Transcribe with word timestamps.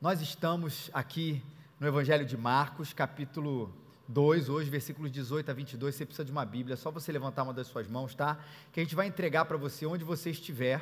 Nós 0.00 0.22
estamos 0.22 0.88
aqui 0.94 1.42
no 1.80 1.84
Evangelho 1.84 2.24
de 2.24 2.36
Marcos, 2.36 2.92
capítulo 2.92 3.74
2, 4.06 4.48
hoje, 4.48 4.70
versículos 4.70 5.10
18 5.10 5.50
a 5.50 5.52
22. 5.52 5.92
Você 5.92 6.06
precisa 6.06 6.24
de 6.24 6.30
uma 6.30 6.44
Bíblia, 6.44 6.74
é 6.74 6.76
só 6.76 6.88
você 6.88 7.10
levantar 7.10 7.42
uma 7.42 7.52
das 7.52 7.66
suas 7.66 7.88
mãos, 7.88 8.14
tá? 8.14 8.38
Que 8.72 8.78
a 8.78 8.82
gente 8.84 8.94
vai 8.94 9.08
entregar 9.08 9.46
para 9.46 9.56
você 9.56 9.86
onde 9.86 10.04
você 10.04 10.30
estiver, 10.30 10.80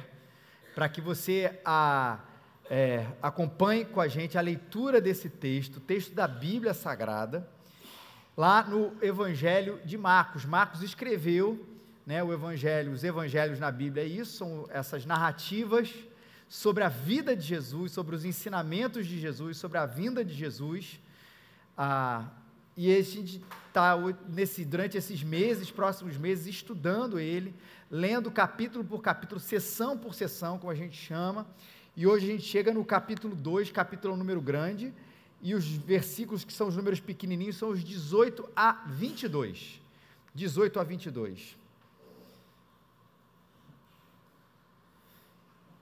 para 0.75 0.87
que 0.87 1.01
você 1.01 1.59
a, 1.65 2.19
é, 2.69 3.07
acompanhe 3.23 3.87
com 3.87 4.03
a 4.03 4.07
gente 4.07 4.37
a 4.37 4.43
leitura 4.43 5.01
desse 5.01 5.31
texto, 5.31 5.81
texto 5.81 6.15
da 6.15 6.29
Bíblia 6.29 6.75
Sagrada, 6.75 7.49
lá 8.37 8.63
no 8.65 8.93
Evangelho 9.01 9.81
de 9.83 9.97
Marcos. 9.97 10.45
Marcos 10.45 10.83
escreveu 10.83 11.67
né, 12.05 12.23
o 12.23 12.35
Evangelho, 12.35 12.93
os 12.93 13.03
Evangelhos 13.03 13.59
na 13.59 13.71
Bíblia, 13.71 14.05
é 14.05 14.07
isso, 14.07 14.37
são 14.37 14.67
essas 14.69 15.07
narrativas 15.07 15.91
sobre 16.49 16.85
a 16.85 16.89
vida 16.89 17.35
de 17.35 17.43
Jesus, 17.43 17.93
sobre 17.93 18.15
os 18.15 18.25
ensinamentos 18.25 19.07
de 19.07 19.19
Jesus, 19.19 19.57
sobre 19.57 19.79
a 19.79 19.87
vinda 19.87 20.25
de 20.25 20.35
Jesus. 20.35 21.01
Ah, 21.77 22.29
e 22.77 22.95
a 22.95 23.03
gente 23.03 23.43
está 23.69 23.97
durante 24.69 24.97
esses 24.97 25.23
meses, 25.23 25.71
próximos 25.71 26.17
meses, 26.17 26.47
estudando 26.47 27.19
ele, 27.19 27.55
lendo 27.91 28.31
capítulo 28.31 28.85
por 28.85 29.01
capítulo, 29.01 29.41
sessão 29.41 29.97
por 29.97 30.15
sessão, 30.15 30.59
como 30.59 30.71
a 30.71 30.75
gente 30.75 30.97
chama. 30.97 31.47
E 31.97 32.07
hoje 32.07 32.27
a 32.27 32.33
gente 32.33 32.45
chega 32.45 32.73
no 32.73 32.85
capítulo 32.85 33.35
2, 33.35 33.71
capítulo 33.71 34.15
é 34.15 34.17
número 34.17 34.41
grande, 34.41 34.93
e 35.41 35.55
os 35.55 35.67
versículos 35.67 36.45
que 36.45 36.53
são 36.53 36.69
os 36.69 36.77
números 36.77 37.01
pequenininhos 37.01 37.57
são 37.57 37.71
os 37.71 37.83
18 37.83 38.49
a 38.55 38.85
22. 38.87 39.81
18 40.35 40.79
a 40.79 40.85
22. 40.85 41.57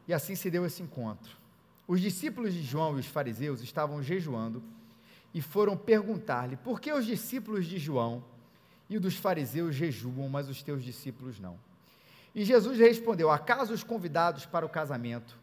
E 0.07 0.15
assim 0.15 0.35
se 0.35 0.51
deu 0.51 0.67
esse 0.67 0.83
encontro. 0.83 1.37
Os 1.87 2.01
discípulos 2.01 2.53
de 2.55 2.63
João 2.63 2.97
e 2.97 3.01
os 3.01 3.07
fariseus 3.07 3.61
estavam 3.63 4.03
jejuando 4.03 4.63
e 5.33 5.41
foram 5.43 5.77
perguntar-lhe: 5.77 6.57
Por 6.57 6.81
que 6.81 6.93
os 6.93 7.05
discípulos 7.05 7.67
de 7.67 7.79
João 7.79 8.25
e 8.89 8.99
dos 8.99 9.17
fariseus 9.17 9.75
jejuam, 9.75 10.29
mas 10.29 10.49
os 10.49 10.63
teus 10.63 10.83
discípulos 10.83 11.39
não? 11.39 11.59
E 12.35 12.45
Jesus 12.45 12.79
respondeu: 12.79 13.31
Acaso 13.31 13.73
os 13.73 13.85
convidados 13.85 14.47
para 14.47 14.65
o 14.65 14.69
casamento 14.69 15.39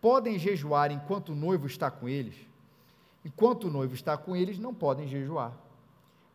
podem 0.00 0.38
jejuar 0.38 0.90
enquanto 0.90 1.30
o 1.30 1.34
noivo 1.34 1.66
está 1.66 1.90
com 1.90 2.08
eles? 2.08 2.34
Enquanto 3.24 3.64
o 3.64 3.70
noivo 3.70 3.94
está 3.94 4.18
com 4.18 4.36
eles, 4.36 4.58
não 4.58 4.74
podem 4.74 5.08
jejuar. 5.08 5.52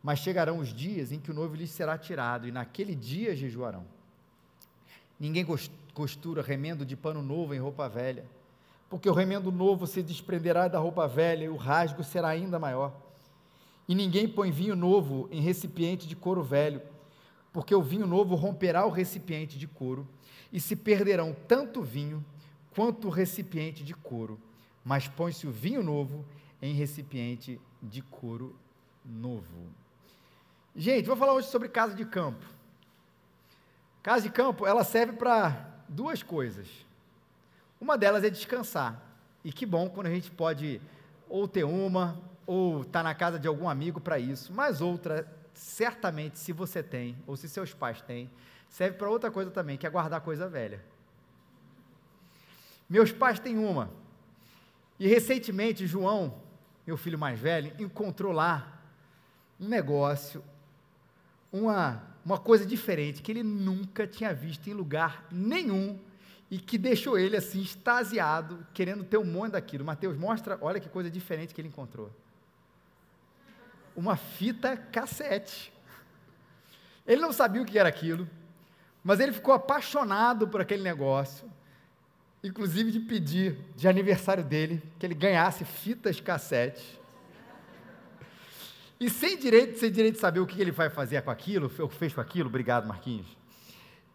Mas 0.02 0.20
chegarão 0.20 0.58
os 0.58 0.74
dias 0.74 1.12
em 1.12 1.20
que 1.20 1.30
o 1.30 1.34
noivo 1.34 1.56
lhes 1.56 1.70
será 1.70 1.98
tirado, 1.98 2.48
e 2.48 2.52
naquele 2.52 2.96
dia 2.96 3.36
jejuarão. 3.36 3.86
Ninguém 5.20 5.46
costura 5.94 6.42
remendo 6.42 6.86
de 6.86 6.96
pano 6.96 7.22
novo 7.22 7.54
em 7.54 7.60
roupa 7.60 7.88
velha, 7.88 8.26
porque 8.90 9.10
o 9.10 9.14
remendo 9.14 9.52
novo 9.52 9.86
se 9.86 10.02
desprenderá 10.02 10.68
da 10.68 10.80
roupa 10.80 11.08
velha 11.08 11.46
e 11.46 11.50
o 11.50 11.56
rasgo 11.56 12.04
será 12.04 12.30
ainda 12.30 12.58
maior. 12.58 12.94
E 13.88 13.96
ninguém 13.96 14.28
põe 14.28 14.52
vinho 14.52 14.76
novo 14.76 15.28
em 15.32 15.42
recipiente 15.42 16.08
de 16.08 16.16
couro 16.16 16.44
velho, 16.44 16.82
porque 17.52 17.74
o 17.74 17.82
vinho 17.82 18.06
novo 18.06 18.36
romperá 18.36 18.86
o 18.86 18.92
recipiente 18.92 19.58
de 19.58 19.68
couro, 19.68 20.08
e 20.52 20.60
se 20.60 20.76
perderão 20.76 21.36
tanto 21.48 21.82
o 21.82 21.84
vinho 21.84 22.24
quanto 22.76 23.08
o 23.08 23.12
recipiente 23.12 23.84
de 23.84 23.94
couro. 23.94 24.40
Mas 24.84 25.08
põe-se 25.08 25.46
o 25.46 25.52
vinho 25.52 25.84
novo 25.84 26.26
em 26.62 26.74
recipiente 26.74 27.60
de 27.82 28.02
couro 28.02 28.56
novo. 29.06 29.68
Gente, 30.76 31.06
vou 31.06 31.16
falar 31.16 31.34
hoje 31.34 31.48
sobre 31.48 31.68
casa 31.68 31.94
de 31.96 32.06
campo. 32.06 32.46
Casa 34.02 34.22
de 34.22 34.30
campo, 34.30 34.66
ela 34.66 34.84
serve 34.84 35.14
para 35.14 35.69
duas 35.90 36.24
coisas. 36.24 36.68
Uma 37.82 37.98
delas 37.98 38.24
é 38.24 38.30
descansar. 38.30 39.02
E 39.44 39.52
que 39.52 39.66
bom 39.66 39.90
quando 39.90 40.08
a 40.08 40.12
gente 40.12 40.30
pode 40.30 40.82
ou 41.28 41.48
ter 41.48 41.64
uma, 41.64 42.20
ou 42.46 42.82
estar 42.82 43.00
tá 43.00 43.04
na 43.04 43.16
casa 43.16 43.40
de 43.40 43.48
algum 43.48 43.70
amigo 43.70 44.00
para 44.00 44.20
isso. 44.20 44.52
Mas 44.54 44.82
outra, 44.82 45.28
certamente, 45.54 46.40
se 46.40 46.52
você 46.52 46.82
tem, 46.82 47.18
ou 47.28 47.36
se 47.36 47.48
seus 47.48 47.74
pais 47.74 48.02
têm, 48.02 48.30
serve 48.70 48.98
para 48.98 49.10
outra 49.10 49.32
coisa 49.32 49.52
também, 49.52 49.78
que 49.78 49.86
é 49.86 49.90
guardar 49.90 50.22
coisa 50.22 50.48
velha. 50.48 50.84
Meus 52.90 53.12
pais 53.12 53.40
têm 53.40 53.58
uma. 53.58 53.90
E 55.00 55.08
recentemente, 55.08 55.86
João, 55.86 56.42
meu 56.86 56.98
filho 56.98 57.18
mais 57.18 57.40
velho, 57.40 57.74
encontrou 57.80 58.32
lá 58.32 58.82
um 59.60 59.68
negócio, 59.68 60.44
uma 61.52 62.09
uma 62.26 62.38
coisa 62.38 62.66
diferente 62.66 63.22
que 63.22 63.32
ele 63.32 63.44
nunca 63.44 64.06
tinha 64.06 64.34
visto 64.34 64.70
em 64.70 64.74
lugar 64.74 65.26
nenhum 65.32 66.00
e 66.52 66.58
que 66.58 66.78
deixou 66.78 67.18
ele 67.18 67.38
assim 67.38 67.62
extasiado, 67.62 68.66
querendo 68.74 69.04
ter 69.04 69.18
um 69.18 69.26
monte 69.26 69.52
daquilo. 69.52 69.86
Mateus, 69.86 70.18
mostra, 70.18 70.58
olha 70.62 70.80
que 70.80 70.90
coisa 70.90 71.10
diferente 71.10 71.54
que 71.54 71.62
ele 71.62 71.68
encontrou. 71.68 72.12
Uma 73.96 74.16
fita 74.16 74.76
cassete. 74.76 75.72
Ele 77.06 77.22
não 77.22 77.32
sabia 77.32 77.62
o 77.62 77.66
que 77.66 77.78
era 77.78 77.90
aquilo, 77.90 78.28
mas 79.04 79.20
ele 79.20 79.32
ficou 79.32 79.54
apaixonado 79.54 80.48
por 80.48 80.62
aquele 80.62 80.84
negócio, 80.84 81.50
inclusive 82.44 82.92
de 82.92 83.00
pedir 83.00 83.58
de 83.76 83.88
aniversário 83.88 84.44
dele 84.44 84.82
que 84.98 85.06
ele 85.06 85.16
ganhasse 85.16 85.66
fitas 85.66 86.20
cassete. 86.20 86.99
E 89.00 89.10
sem 89.10 89.38
direito, 89.38 89.80
sem 89.80 89.90
direito 89.90 90.16
de 90.16 90.22
saber 90.22 90.42
o 90.42 90.46
que 90.46 90.60
ele 90.60 90.72
vai 90.72 90.90
fazer 90.90 91.22
com 91.22 91.32
aquilo, 91.32 91.72
o 91.80 91.88
que 91.88 91.96
fez 91.96 92.14
com 92.14 92.20
aquilo, 92.20 92.50
obrigado 92.50 92.86
Marquinhos. 92.86 93.28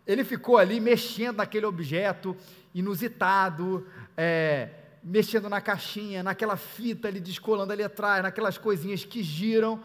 Ele 0.07 0.23
ficou 0.23 0.59
ali 0.59 0.79
mexendo 0.79 1.39
naquele 1.39 1.65
objeto 1.65 2.37
inusitado, 2.75 3.87
é, 4.15 4.69
mexendo 5.03 5.49
na 5.49 5.61
caixinha, 5.61 6.23
naquela 6.23 6.57
fita 6.57 7.09
ali, 7.09 7.19
descolando 7.19 7.73
ali 7.73 7.83
atrás, 7.83 8.23
naquelas 8.23 8.59
coisinhas 8.59 9.05
que 9.05 9.23
giram, 9.23 9.83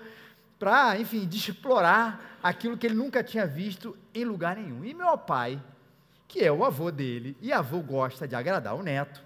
para, 0.59 0.99
enfim, 0.99 1.25
de 1.25 1.37
explorar 1.37 2.37
aquilo 2.43 2.77
que 2.77 2.85
ele 2.85 2.95
nunca 2.95 3.23
tinha 3.23 3.47
visto 3.47 3.97
em 4.13 4.25
lugar 4.25 4.57
nenhum. 4.57 4.83
E 4.83 4.93
meu 4.93 5.17
pai, 5.17 5.61
que 6.27 6.43
é 6.43 6.51
o 6.51 6.65
avô 6.65 6.91
dele, 6.91 7.37
e 7.39 7.53
avô 7.53 7.79
gosta 7.79 8.27
de 8.27 8.35
agradar 8.35 8.75
o 8.75 8.83
neto, 8.83 9.23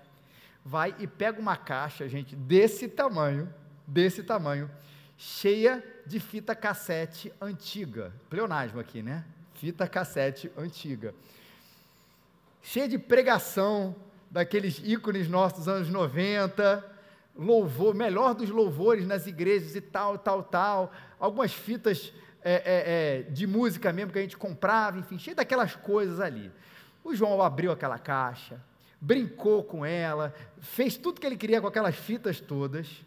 vai 0.63 0.93
e 0.99 1.07
pega 1.07 1.41
uma 1.41 1.57
caixa, 1.57 2.07
gente, 2.07 2.35
desse 2.35 2.87
tamanho, 2.87 3.51
desse 3.87 4.21
tamanho, 4.21 4.69
cheia 5.23 5.81
de 6.05 6.19
fita 6.19 6.53
cassete 6.53 7.31
antiga. 7.39 8.11
Pleonasmo 8.29 8.81
aqui, 8.81 9.01
né? 9.01 9.23
Fita 9.53 9.87
cassete 9.87 10.51
antiga. 10.57 11.15
Cheia 12.61 12.89
de 12.89 12.99
pregação 12.99 13.95
daqueles 14.29 14.81
ícones 14.83 15.29
nossos 15.29 15.59
dos 15.59 15.67
anos 15.69 15.89
90, 15.89 16.83
louvor, 17.37 17.95
melhor 17.95 18.33
dos 18.33 18.49
louvores 18.49 19.07
nas 19.07 19.25
igrejas 19.25 19.77
e 19.77 19.81
tal, 19.81 20.17
tal, 20.17 20.43
tal. 20.43 20.91
Algumas 21.17 21.53
fitas 21.53 22.11
é, 22.43 22.53
é, 22.53 22.61
é, 22.65 23.21
de 23.31 23.47
música 23.47 23.93
mesmo 23.93 24.11
que 24.11 24.19
a 24.19 24.23
gente 24.23 24.35
comprava, 24.35 24.99
enfim, 24.99 25.17
cheia 25.17 25.35
daquelas 25.35 25.73
coisas 25.73 26.19
ali. 26.19 26.51
O 27.01 27.15
João 27.15 27.41
abriu 27.41 27.71
aquela 27.71 27.97
caixa, 27.97 28.59
brincou 28.99 29.63
com 29.63 29.85
ela, 29.85 30.33
fez 30.59 30.97
tudo 30.97 31.21
que 31.21 31.25
ele 31.25 31.37
queria 31.37 31.61
com 31.61 31.67
aquelas 31.67 31.95
fitas 31.95 32.41
todas. 32.41 33.05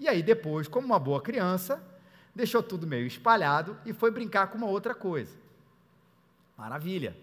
E 0.00 0.08
aí 0.08 0.22
depois, 0.22 0.66
como 0.66 0.86
uma 0.86 0.98
boa 0.98 1.20
criança, 1.20 1.80
deixou 2.34 2.62
tudo 2.62 2.86
meio 2.86 3.06
espalhado 3.06 3.76
e 3.84 3.92
foi 3.92 4.10
brincar 4.10 4.46
com 4.46 4.56
uma 4.56 4.66
outra 4.66 4.94
coisa. 4.94 5.36
Maravilha. 6.56 7.14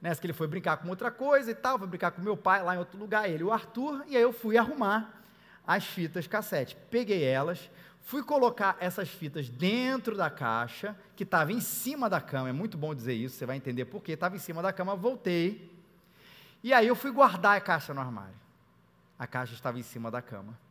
Nessa 0.00 0.20
que 0.20 0.26
ele 0.26 0.34
foi 0.34 0.46
brincar 0.46 0.76
com 0.76 0.88
outra 0.90 1.10
coisa 1.10 1.50
e 1.50 1.54
tal, 1.54 1.78
foi 1.78 1.88
brincar 1.88 2.10
com 2.10 2.20
meu 2.20 2.36
pai 2.36 2.62
lá 2.62 2.74
em 2.74 2.78
outro 2.78 2.98
lugar, 2.98 3.26
ele 3.28 3.42
e 3.42 3.44
o 3.44 3.50
Arthur, 3.50 4.04
e 4.06 4.14
aí 4.14 4.22
eu 4.22 4.34
fui 4.34 4.58
arrumar 4.58 5.22
as 5.66 5.86
fitas 5.86 6.26
cassete. 6.26 6.76
Peguei 6.90 7.24
elas, 7.24 7.70
fui 8.02 8.22
colocar 8.22 8.76
essas 8.78 9.08
fitas 9.08 9.48
dentro 9.48 10.14
da 10.14 10.28
caixa, 10.28 10.94
que 11.16 11.22
estava 11.22 11.54
em 11.54 11.60
cima 11.62 12.10
da 12.10 12.20
cama, 12.20 12.50
é 12.50 12.52
muito 12.52 12.76
bom 12.76 12.94
dizer 12.94 13.14
isso, 13.14 13.36
você 13.36 13.46
vai 13.46 13.56
entender 13.56 13.86
por 13.86 14.02
quê, 14.02 14.12
estava 14.12 14.36
em 14.36 14.38
cima 14.38 14.60
da 14.60 14.74
cama, 14.74 14.94
voltei, 14.94 15.74
e 16.62 16.74
aí 16.74 16.86
eu 16.86 16.94
fui 16.94 17.10
guardar 17.10 17.56
a 17.56 17.60
caixa 17.60 17.94
no 17.94 18.00
armário. 18.00 18.36
A 19.18 19.26
caixa 19.26 19.54
estava 19.54 19.78
em 19.78 19.82
cima 19.82 20.10
da 20.10 20.20
cama 20.20 20.65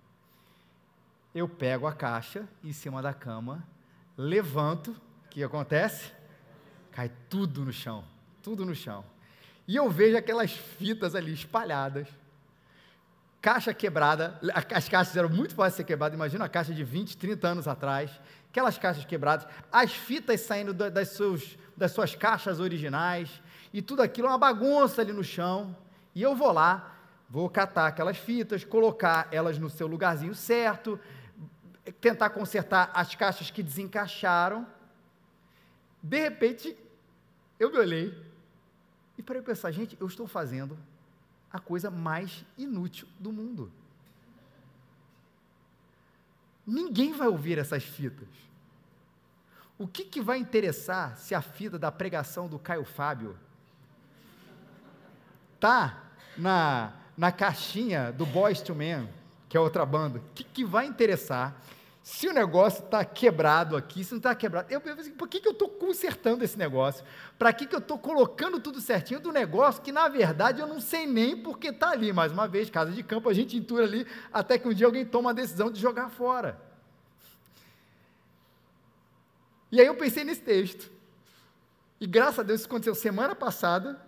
eu 1.36 1.50
pego 1.50 1.86
a 1.86 1.92
caixa 1.92 2.48
em 2.64 2.72
cima 2.72 3.02
da 3.02 3.14
cama, 3.14 3.68
levanto, 4.18 4.92
o 5.26 5.30
que 5.30 5.44
acontece? 5.44 6.14
Cai 6.94 7.12
tudo 7.30 7.66
no 7.66 7.74
chão, 7.74 8.06
tudo 8.42 8.66
no 8.66 8.74
chão. 8.74 9.04
E 9.68 9.76
eu 9.76 9.90
vejo 9.90 10.16
aquelas 10.16 10.52
fitas 10.52 11.14
ali 11.14 11.34
espalhadas, 11.34 12.08
caixa 13.42 13.74
quebrada, 13.74 14.40
as 14.74 14.88
caixas 14.88 15.16
eram 15.18 15.30
muito 15.30 15.54
fáceis 15.54 15.74
de 15.74 15.78
ser 15.78 15.84
quebradas, 15.84 16.16
imagina 16.16 16.46
a 16.46 16.50
caixa 16.50 16.74
de 16.74 16.86
20, 16.86 17.18
30 17.18 17.48
anos 17.48 17.68
atrás, 17.68 18.10
aquelas 18.50 18.78
caixas 18.78 19.04
quebradas, 19.04 19.46
as 19.70 19.92
fitas 19.92 20.40
saindo 20.40 20.74
das, 20.74 21.10
seus, 21.10 21.58
das 21.76 21.92
suas 21.92 22.16
caixas 22.16 22.62
originais, 22.62 23.42
e 23.74 23.82
tudo 23.82 24.02
aquilo, 24.02 24.30
uma 24.30 24.38
bagunça 24.38 25.02
ali 25.02 25.12
no 25.12 25.24
chão, 25.24 25.76
e 26.16 26.22
eu 26.22 26.34
vou 26.34 26.54
lá, 26.54 26.96
vou 27.30 27.50
catar 27.50 27.88
aquelas 27.88 28.18
fitas, 28.18 28.64
colocar 28.64 29.28
elas 29.32 29.60
no 29.60 29.70
seu 29.70 29.86
lugarzinho 29.86 30.34
certo, 30.34 30.98
tentar 31.92 32.30
consertar 32.32 32.92
as 32.94 33.14
caixas 33.16 33.52
que 33.52 33.62
desencaixaram. 33.62 34.68
De 36.02 36.20
repente, 36.20 36.78
eu 37.60 37.72
me 37.72 37.78
olhei 37.78 38.26
e 39.18 39.24
parei 39.24 39.42
pensar, 39.42 39.72
gente, 39.72 39.98
eu 40.00 40.08
estou 40.08 40.28
fazendo 40.28 40.78
a 41.52 41.60
coisa 41.60 41.90
mais 41.90 42.44
inútil 42.58 43.08
do 43.20 43.32
mundo. 43.32 43.72
Ninguém 46.66 47.14
vai 47.14 47.28
ouvir 47.28 47.58
essas 47.58 47.84
fitas. 47.84 48.28
O 49.78 49.88
que, 49.88 50.06
que 50.06 50.22
vai 50.22 50.38
interessar 50.38 51.18
se 51.18 51.36
a 51.36 51.42
fita 51.42 51.78
da 51.78 51.92
pregação 51.92 52.48
do 52.48 52.58
Caio 52.58 52.86
Fábio 52.86 53.38
tá 55.60 56.04
na, 56.38 56.94
na 57.18 57.32
caixinha 57.32 58.12
do 58.12 58.26
Boys 58.26 58.62
to 58.62 58.74
Men, 58.74 59.10
que 59.48 59.56
é 59.56 59.60
outra 59.60 59.86
banda? 59.86 60.20
O 60.20 60.24
que, 60.34 60.44
que 60.44 60.66
vai 60.66 60.86
interessar 60.86 61.56
se 62.06 62.28
o 62.28 62.34
negócio 62.34 62.86
está 62.86 63.04
quebrado 63.04 63.76
aqui, 63.76 64.04
se 64.04 64.12
não 64.12 64.20
está 64.20 64.36
quebrado? 64.36 64.72
Eu 64.72 64.80
penso 64.80 65.02
assim, 65.02 65.12
por 65.12 65.28
que, 65.28 65.40
que 65.40 65.48
eu 65.48 65.54
estou 65.54 65.68
consertando 65.68 66.44
esse 66.44 66.56
negócio? 66.56 67.04
Para 67.36 67.52
que, 67.52 67.66
que 67.66 67.74
eu 67.74 67.80
estou 67.80 67.98
colocando 67.98 68.60
tudo 68.60 68.80
certinho 68.80 69.20
do 69.20 69.32
negócio 69.32 69.82
que, 69.82 69.92
na 69.92 70.08
verdade, 70.08 70.62
eu 70.62 70.68
não 70.68 70.80
sei 70.80 71.08
nem 71.08 71.36
porque 71.36 71.70
está 71.70 71.90
ali. 71.90 72.14
Mais 72.14 72.32
uma 72.32 72.48
vez, 72.48 72.70
casa 72.70 72.92
de 72.92 73.02
campo, 73.02 73.28
a 73.28 73.34
gente 73.34 73.58
entura 73.58 73.86
ali 73.86 74.06
até 74.32 74.60
que 74.60 74.68
um 74.68 74.74
dia 74.74 74.86
alguém 74.86 75.04
toma 75.04 75.32
a 75.32 75.34
decisão 75.34 75.72
de 75.72 75.82
jogar 75.82 76.12
fora. 76.12 76.62
E 79.72 79.82
aí 79.82 79.88
eu 79.88 79.96
pensei 79.96 80.24
nesse 80.24 80.42
texto. 80.42 80.92
E 82.00 82.06
graças 82.06 82.38
a 82.38 82.44
Deus 82.44 82.60
isso 82.60 82.68
aconteceu 82.68 82.94
semana 82.94 83.34
passada. 83.34 84.00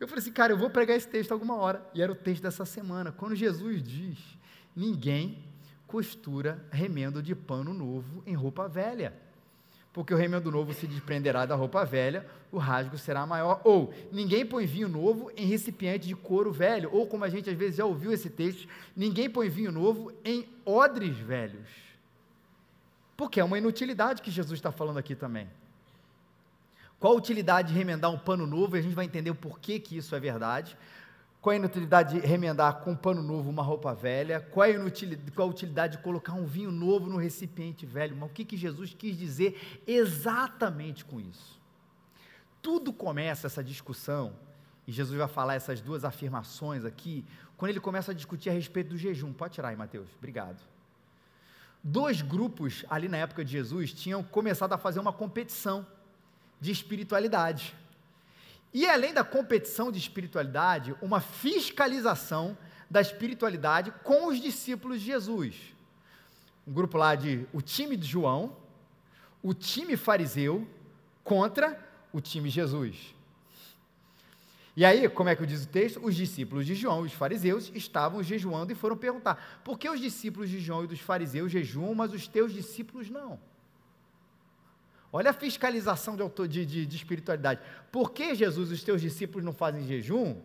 Eu 0.00 0.08
falei 0.08 0.22
assim, 0.22 0.32
cara, 0.32 0.54
eu 0.54 0.58
vou 0.58 0.70
pregar 0.70 0.96
esse 0.96 1.06
texto 1.06 1.32
alguma 1.32 1.56
hora. 1.56 1.86
E 1.92 2.00
era 2.00 2.10
o 2.10 2.14
texto 2.14 2.44
dessa 2.44 2.64
semana. 2.64 3.12
Quando 3.12 3.34
Jesus 3.34 3.82
diz: 3.82 4.18
Ninguém 4.74 5.49
costura 5.90 6.64
remendo 6.70 7.22
de 7.22 7.34
pano 7.34 7.74
novo 7.74 8.22
em 8.26 8.34
roupa 8.34 8.68
velha. 8.68 9.12
Porque 9.92 10.14
o 10.14 10.16
remendo 10.16 10.50
novo 10.52 10.72
se 10.72 10.86
desprenderá 10.86 11.44
da 11.44 11.56
roupa 11.56 11.84
velha, 11.84 12.24
o 12.52 12.58
rasgo 12.58 12.96
será 12.96 13.26
maior. 13.26 13.60
Ou, 13.64 13.92
ninguém 14.12 14.46
põe 14.46 14.64
vinho 14.64 14.88
novo 14.88 15.32
em 15.36 15.46
recipiente 15.46 16.06
de 16.06 16.14
couro 16.14 16.52
velho. 16.52 16.88
Ou, 16.92 17.06
como 17.06 17.24
a 17.24 17.28
gente 17.28 17.50
às 17.50 17.56
vezes 17.56 17.76
já 17.76 17.84
ouviu 17.84 18.12
esse 18.12 18.30
texto, 18.30 18.68
ninguém 18.94 19.28
põe 19.28 19.48
vinho 19.48 19.72
novo 19.72 20.12
em 20.24 20.48
odres 20.64 21.16
velhos 21.16 21.90
porque 23.20 23.38
é 23.38 23.44
uma 23.44 23.58
inutilidade 23.58 24.22
que 24.22 24.30
Jesus 24.30 24.58
está 24.58 24.72
falando 24.72 24.96
aqui 24.96 25.14
também. 25.14 25.46
Qual 26.98 27.12
a 27.12 27.16
utilidade 27.16 27.68
de 27.68 27.74
remendar 27.74 28.10
um 28.10 28.18
pano 28.18 28.46
novo? 28.46 28.76
E 28.76 28.78
a 28.78 28.82
gente 28.82 28.94
vai 28.94 29.04
entender 29.04 29.28
o 29.28 29.34
porquê 29.34 29.78
que 29.78 29.94
isso 29.94 30.14
é 30.14 30.18
verdade. 30.18 30.74
Qual 31.40 31.52
a 31.52 31.56
inutilidade 31.56 32.20
de 32.20 32.26
remendar 32.26 32.80
com 32.80 32.90
um 32.90 32.96
pano 32.96 33.22
novo 33.22 33.48
uma 33.48 33.62
roupa 33.62 33.94
velha? 33.94 34.40
Qual 34.40 34.64
a, 34.64 34.70
inutilidade, 34.70 35.30
qual 35.30 35.48
a 35.48 35.50
utilidade 35.50 35.96
de 35.96 36.02
colocar 36.02 36.34
um 36.34 36.44
vinho 36.44 36.70
novo 36.70 37.08
no 37.08 37.16
recipiente 37.16 37.86
velho? 37.86 38.14
Mas 38.14 38.30
o 38.30 38.32
que, 38.32 38.44
que 38.44 38.58
Jesus 38.58 38.92
quis 38.92 39.16
dizer 39.16 39.82
exatamente 39.86 41.02
com 41.02 41.18
isso? 41.18 41.58
Tudo 42.60 42.92
começa 42.92 43.46
essa 43.46 43.64
discussão, 43.64 44.34
e 44.86 44.92
Jesus 44.92 45.16
vai 45.16 45.28
falar 45.28 45.54
essas 45.54 45.80
duas 45.80 46.04
afirmações 46.04 46.84
aqui, 46.84 47.24
quando 47.56 47.70
ele 47.70 47.80
começa 47.80 48.12
a 48.12 48.14
discutir 48.14 48.50
a 48.50 48.52
respeito 48.52 48.90
do 48.90 48.98
jejum. 48.98 49.32
Pode 49.32 49.54
tirar 49.54 49.68
aí, 49.68 49.76
Mateus. 49.76 50.08
Obrigado. 50.18 50.60
Dois 51.82 52.20
grupos 52.20 52.84
ali 52.90 53.08
na 53.08 53.16
época 53.16 53.42
de 53.42 53.52
Jesus 53.52 53.94
tinham 53.94 54.22
começado 54.22 54.74
a 54.74 54.78
fazer 54.78 55.00
uma 55.00 55.12
competição 55.12 55.86
de 56.60 56.70
espiritualidade. 56.70 57.74
E 58.72 58.86
além 58.86 59.12
da 59.12 59.24
competição 59.24 59.90
de 59.90 59.98
espiritualidade, 59.98 60.94
uma 61.02 61.20
fiscalização 61.20 62.56
da 62.88 63.00
espiritualidade 63.00 63.92
com 64.04 64.28
os 64.28 64.40
discípulos 64.40 65.00
de 65.00 65.06
Jesus. 65.06 65.56
Um 66.66 66.72
grupo 66.72 66.98
lá 66.98 67.14
de 67.14 67.46
o 67.52 67.60
time 67.60 67.96
de 67.96 68.06
João, 68.06 68.56
o 69.42 69.52
time 69.54 69.96
fariseu 69.96 70.66
contra 71.24 71.78
o 72.12 72.20
time 72.20 72.48
Jesus. 72.48 73.14
E 74.76 74.84
aí, 74.84 75.08
como 75.08 75.28
é 75.28 75.36
que 75.36 75.44
diz 75.44 75.64
o 75.64 75.68
texto? 75.68 76.00
Os 76.02 76.14
discípulos 76.14 76.64
de 76.64 76.74
João, 76.74 77.00
os 77.00 77.12
fariseus, 77.12 77.70
estavam 77.74 78.22
jejuando 78.22 78.72
e 78.72 78.76
foram 78.76 78.96
perguntar: 78.96 79.60
por 79.64 79.78
que 79.78 79.88
os 79.88 80.00
discípulos 80.00 80.48
de 80.48 80.60
João 80.60 80.84
e 80.84 80.86
dos 80.86 81.00
fariseus 81.00 81.50
jejuam, 81.50 81.94
mas 81.94 82.12
os 82.12 82.28
teus 82.28 82.52
discípulos 82.52 83.10
não? 83.10 83.38
Olha 85.12 85.30
a 85.30 85.34
fiscalização 85.34 86.16
de, 86.16 86.48
de, 86.48 86.66
de, 86.66 86.86
de 86.86 86.96
espiritualidade. 86.96 87.60
Por 87.90 88.12
que, 88.12 88.34
Jesus, 88.34 88.70
os 88.70 88.82
teus 88.84 89.00
discípulos 89.00 89.44
não 89.44 89.52
fazem 89.52 89.86
jejum? 89.86 90.36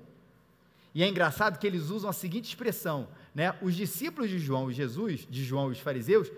E 0.94 1.04
é 1.04 1.08
engraçado 1.08 1.60
que 1.60 1.68
eles 1.68 1.90
usam 1.90 2.10
a 2.10 2.14
seguinte 2.14 2.46
expressão, 2.46 3.08
né? 3.34 3.56
Os 3.62 3.76
discípulos 3.76 4.30
de 4.30 4.40
João 4.40 4.72
e 4.72 4.74
Jesus, 4.74 5.28
de 5.30 5.44
João 5.44 5.70
e 5.70 5.74
os 5.74 5.80
fariseus, 5.80 6.32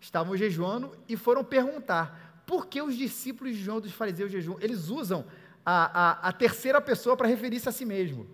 estavam 0.00 0.36
jejuando 0.36 0.96
e 1.08 1.16
foram 1.16 1.44
perguntar: 1.44 2.42
por 2.46 2.66
que 2.66 2.80
os 2.80 2.96
discípulos 2.96 3.56
de 3.56 3.62
João 3.62 3.78
e 3.78 3.82
dos 3.82 3.92
fariseus 3.92 4.30
jejuam? 4.30 4.58
Eles 4.60 4.88
usam 4.88 5.26
a, 5.66 6.26
a, 6.26 6.28
a 6.28 6.32
terceira 6.32 6.80
pessoa 6.80 7.16
para 7.16 7.28
referir-se 7.28 7.68
a 7.68 7.72
si 7.72 7.84
mesmo. 7.84 8.26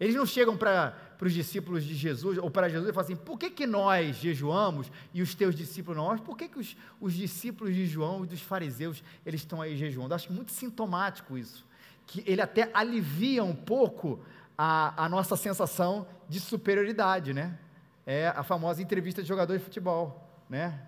Eles 0.00 0.16
não 0.16 0.26
chegam 0.26 0.56
para 0.56 0.96
os 1.26 1.32
discípulos 1.32 1.84
de 1.84 1.94
Jesus, 1.94 2.38
ou 2.38 2.50
para 2.50 2.68
Jesus, 2.68 2.90
e 2.90 2.92
falam 2.92 3.04
assim: 3.04 3.16
por 3.16 3.38
que, 3.38 3.50
que 3.50 3.66
nós 3.66 4.16
jejuamos 4.16 4.90
e 5.14 5.22
os 5.22 5.34
teus 5.34 5.54
discípulos 5.54 5.96
não? 5.96 6.18
Por 6.18 6.36
que, 6.36 6.48
que 6.48 6.58
os, 6.58 6.76
os 7.00 7.14
discípulos 7.14 7.74
de 7.74 7.86
João 7.86 8.24
e 8.24 8.26
dos 8.26 8.40
fariseus 8.40 9.02
eles 9.24 9.42
estão 9.42 9.60
aí 9.60 9.76
jejuando? 9.76 10.14
Acho 10.14 10.32
muito 10.32 10.50
sintomático 10.50 11.38
isso. 11.38 11.64
Que 12.06 12.24
ele 12.26 12.40
até 12.40 12.70
alivia 12.74 13.44
um 13.44 13.54
pouco 13.54 14.20
a, 14.56 15.04
a 15.04 15.08
nossa 15.08 15.36
sensação 15.36 16.06
de 16.28 16.40
superioridade, 16.40 17.32
né? 17.32 17.58
É 18.04 18.28
a 18.28 18.42
famosa 18.42 18.82
entrevista 18.82 19.22
de 19.22 19.28
jogador 19.28 19.56
de 19.56 19.62
futebol, 19.62 20.28
né? 20.48 20.80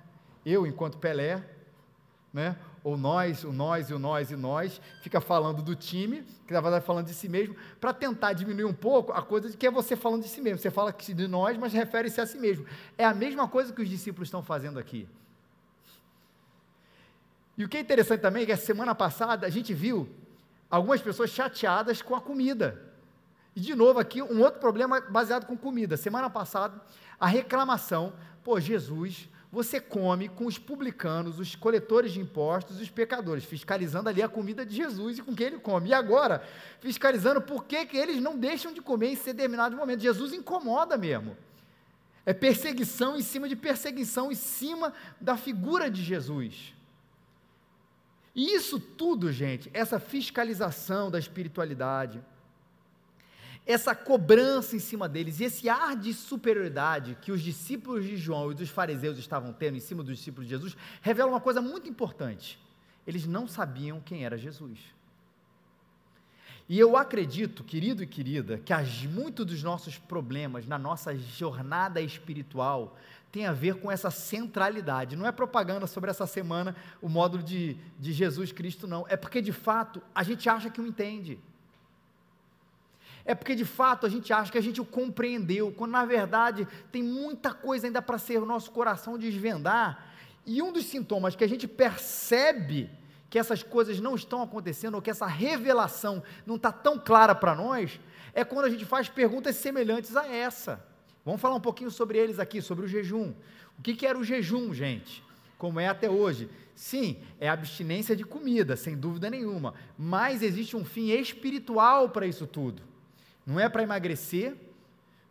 Eu, 0.44 0.66
enquanto 0.66 0.98
Pelé, 0.98 1.42
né? 2.32 2.56
Ou 2.84 2.98
nós, 2.98 3.44
o 3.44 3.52
nós 3.52 3.88
e 3.88 3.94
o 3.94 3.98
nós 3.98 4.30
e 4.30 4.36
nós, 4.36 4.78
fica 5.00 5.18
falando 5.18 5.62
do 5.62 5.74
time, 5.74 6.22
que 6.46 6.52
na 6.52 6.60
verdade 6.60 6.84
falando 6.84 7.06
de 7.06 7.14
si 7.14 7.30
mesmo, 7.30 7.56
para 7.80 7.94
tentar 7.94 8.34
diminuir 8.34 8.66
um 8.66 8.74
pouco 8.74 9.10
a 9.10 9.22
coisa 9.22 9.48
de 9.48 9.56
que 9.56 9.66
é 9.66 9.70
você 9.70 9.96
falando 9.96 10.22
de 10.22 10.28
si 10.28 10.42
mesmo. 10.42 10.58
Você 10.58 10.70
fala 10.70 10.92
de 10.92 11.26
nós, 11.26 11.56
mas 11.56 11.72
refere-se 11.72 12.20
a 12.20 12.26
si 12.26 12.38
mesmo. 12.38 12.66
É 12.98 13.04
a 13.06 13.14
mesma 13.14 13.48
coisa 13.48 13.72
que 13.72 13.80
os 13.80 13.88
discípulos 13.88 14.28
estão 14.28 14.42
fazendo 14.42 14.78
aqui. 14.78 15.08
E 17.56 17.64
o 17.64 17.68
que 17.68 17.78
é 17.78 17.80
interessante 17.80 18.20
também 18.20 18.42
é 18.42 18.46
que 18.46 18.52
a 18.52 18.56
semana 18.56 18.94
passada 18.94 19.46
a 19.46 19.50
gente 19.50 19.72
viu 19.72 20.06
algumas 20.70 21.00
pessoas 21.00 21.30
chateadas 21.30 22.02
com 22.02 22.14
a 22.14 22.20
comida. 22.20 22.92
E 23.56 23.60
de 23.60 23.74
novo 23.74 23.98
aqui 23.98 24.20
um 24.20 24.42
outro 24.42 24.60
problema 24.60 25.00
baseado 25.00 25.46
com 25.46 25.56
comida. 25.56 25.96
Semana 25.96 26.28
passada 26.28 26.82
a 27.18 27.26
reclamação, 27.26 28.12
pô, 28.42 28.60
Jesus 28.60 29.30
você 29.54 29.80
come 29.80 30.28
com 30.28 30.46
os 30.46 30.58
publicanos, 30.58 31.38
os 31.38 31.54
coletores 31.54 32.12
de 32.12 32.18
impostos, 32.18 32.80
os 32.80 32.90
pecadores, 32.90 33.44
fiscalizando 33.44 34.08
ali 34.08 34.20
a 34.20 34.28
comida 34.28 34.66
de 34.66 34.74
Jesus 34.74 35.18
e 35.18 35.22
com 35.22 35.32
que 35.32 35.44
ele 35.44 35.60
come. 35.60 35.90
E 35.90 35.94
agora, 35.94 36.42
fiscalizando 36.80 37.40
por 37.40 37.64
que, 37.64 37.86
que 37.86 37.96
eles 37.96 38.20
não 38.20 38.36
deixam 38.36 38.72
de 38.72 38.82
comer 38.82 39.12
em 39.12 39.14
determinado 39.14 39.76
momento. 39.76 40.00
Jesus 40.00 40.32
incomoda 40.32 40.96
mesmo. 40.96 41.36
É 42.26 42.34
perseguição 42.34 43.16
em 43.16 43.22
cima 43.22 43.48
de 43.48 43.54
perseguição, 43.54 44.32
em 44.32 44.34
cima 44.34 44.92
da 45.20 45.36
figura 45.36 45.88
de 45.88 46.02
Jesus. 46.02 46.74
E 48.34 48.56
isso 48.56 48.80
tudo, 48.80 49.30
gente, 49.30 49.70
essa 49.72 50.00
fiscalização 50.00 51.12
da 51.12 51.18
espiritualidade, 51.20 52.20
essa 53.66 53.94
cobrança 53.94 54.76
em 54.76 54.78
cima 54.78 55.08
deles 55.08 55.40
e 55.40 55.44
esse 55.44 55.68
ar 55.68 55.96
de 55.96 56.12
superioridade 56.12 57.16
que 57.22 57.32
os 57.32 57.40
discípulos 57.40 58.04
de 58.04 58.16
João 58.16 58.52
e 58.52 58.54
dos 58.54 58.68
fariseus 58.68 59.18
estavam 59.18 59.52
tendo 59.52 59.76
em 59.76 59.80
cima 59.80 60.02
dos 60.02 60.18
discípulos 60.18 60.46
de 60.46 60.54
Jesus, 60.54 60.76
revela 61.00 61.30
uma 61.30 61.40
coisa 61.40 61.62
muito 61.62 61.88
importante. 61.88 62.58
Eles 63.06 63.26
não 63.26 63.46
sabiam 63.46 64.00
quem 64.00 64.24
era 64.24 64.36
Jesus. 64.36 64.78
E 66.68 66.78
eu 66.78 66.96
acredito, 66.96 67.62
querido 67.62 68.02
e 68.02 68.06
querida, 68.06 68.58
que 68.58 68.72
muitos 69.08 69.44
dos 69.44 69.62
nossos 69.62 69.98
problemas 69.98 70.66
na 70.66 70.78
nossa 70.78 71.16
jornada 71.16 72.00
espiritual 72.00 72.96
tem 73.30 73.46
a 73.46 73.52
ver 73.52 73.76
com 73.76 73.90
essa 73.90 74.10
centralidade. 74.10 75.16
Não 75.16 75.26
é 75.26 75.32
propaganda 75.32 75.86
sobre 75.86 76.08
essa 76.08 76.26
semana, 76.26 76.74
o 77.02 77.08
módulo 77.08 77.42
de, 77.42 77.76
de 77.98 78.12
Jesus 78.12 78.52
Cristo, 78.52 78.86
não. 78.86 79.04
É 79.08 79.16
porque, 79.16 79.42
de 79.42 79.52
fato, 79.52 80.00
a 80.14 80.22
gente 80.22 80.48
acha 80.48 80.70
que 80.70 80.80
o 80.80 80.86
entende. 80.86 81.38
É 83.24 83.34
porque 83.34 83.54
de 83.54 83.64
fato 83.64 84.04
a 84.04 84.08
gente 84.08 84.32
acha 84.32 84.52
que 84.52 84.58
a 84.58 84.62
gente 84.62 84.80
o 84.80 84.84
compreendeu, 84.84 85.72
quando 85.72 85.92
na 85.92 86.04
verdade 86.04 86.68
tem 86.92 87.02
muita 87.02 87.54
coisa 87.54 87.86
ainda 87.86 88.02
para 88.02 88.18
ser 88.18 88.42
o 88.42 88.46
nosso 88.46 88.70
coração 88.70 89.18
desvendar. 89.18 90.12
E 90.46 90.60
um 90.60 90.72
dos 90.72 90.84
sintomas 90.84 91.34
que 91.34 91.44
a 91.44 91.48
gente 91.48 91.66
percebe 91.66 92.90
que 93.30 93.38
essas 93.38 93.62
coisas 93.62 93.98
não 93.98 94.14
estão 94.14 94.42
acontecendo, 94.42 94.94
ou 94.94 95.02
que 95.02 95.10
essa 95.10 95.26
revelação 95.26 96.22
não 96.46 96.56
está 96.56 96.70
tão 96.70 96.98
clara 96.98 97.34
para 97.34 97.54
nós, 97.54 97.98
é 98.32 98.44
quando 98.44 98.66
a 98.66 98.70
gente 98.70 98.84
faz 98.84 99.08
perguntas 99.08 99.56
semelhantes 99.56 100.14
a 100.16 100.28
essa. 100.28 100.84
Vamos 101.24 101.40
falar 101.40 101.54
um 101.54 101.60
pouquinho 101.60 101.90
sobre 101.90 102.18
eles 102.18 102.38
aqui, 102.38 102.60
sobre 102.60 102.84
o 102.84 102.88
jejum. 102.88 103.32
O 103.78 103.82
que, 103.82 103.94
que 103.94 104.06
era 104.06 104.18
o 104.18 104.22
jejum, 104.22 104.72
gente? 104.74 105.22
Como 105.56 105.80
é 105.80 105.88
até 105.88 106.08
hoje? 106.08 106.48
Sim, 106.74 107.16
é 107.40 107.48
abstinência 107.48 108.14
de 108.14 108.24
comida, 108.24 108.76
sem 108.76 108.96
dúvida 108.96 109.30
nenhuma. 109.30 109.74
Mas 109.96 110.42
existe 110.42 110.76
um 110.76 110.84
fim 110.84 111.08
espiritual 111.10 112.10
para 112.10 112.26
isso 112.26 112.46
tudo. 112.46 112.82
Não 113.46 113.60
é 113.60 113.68
para 113.68 113.82
emagrecer, 113.82 114.56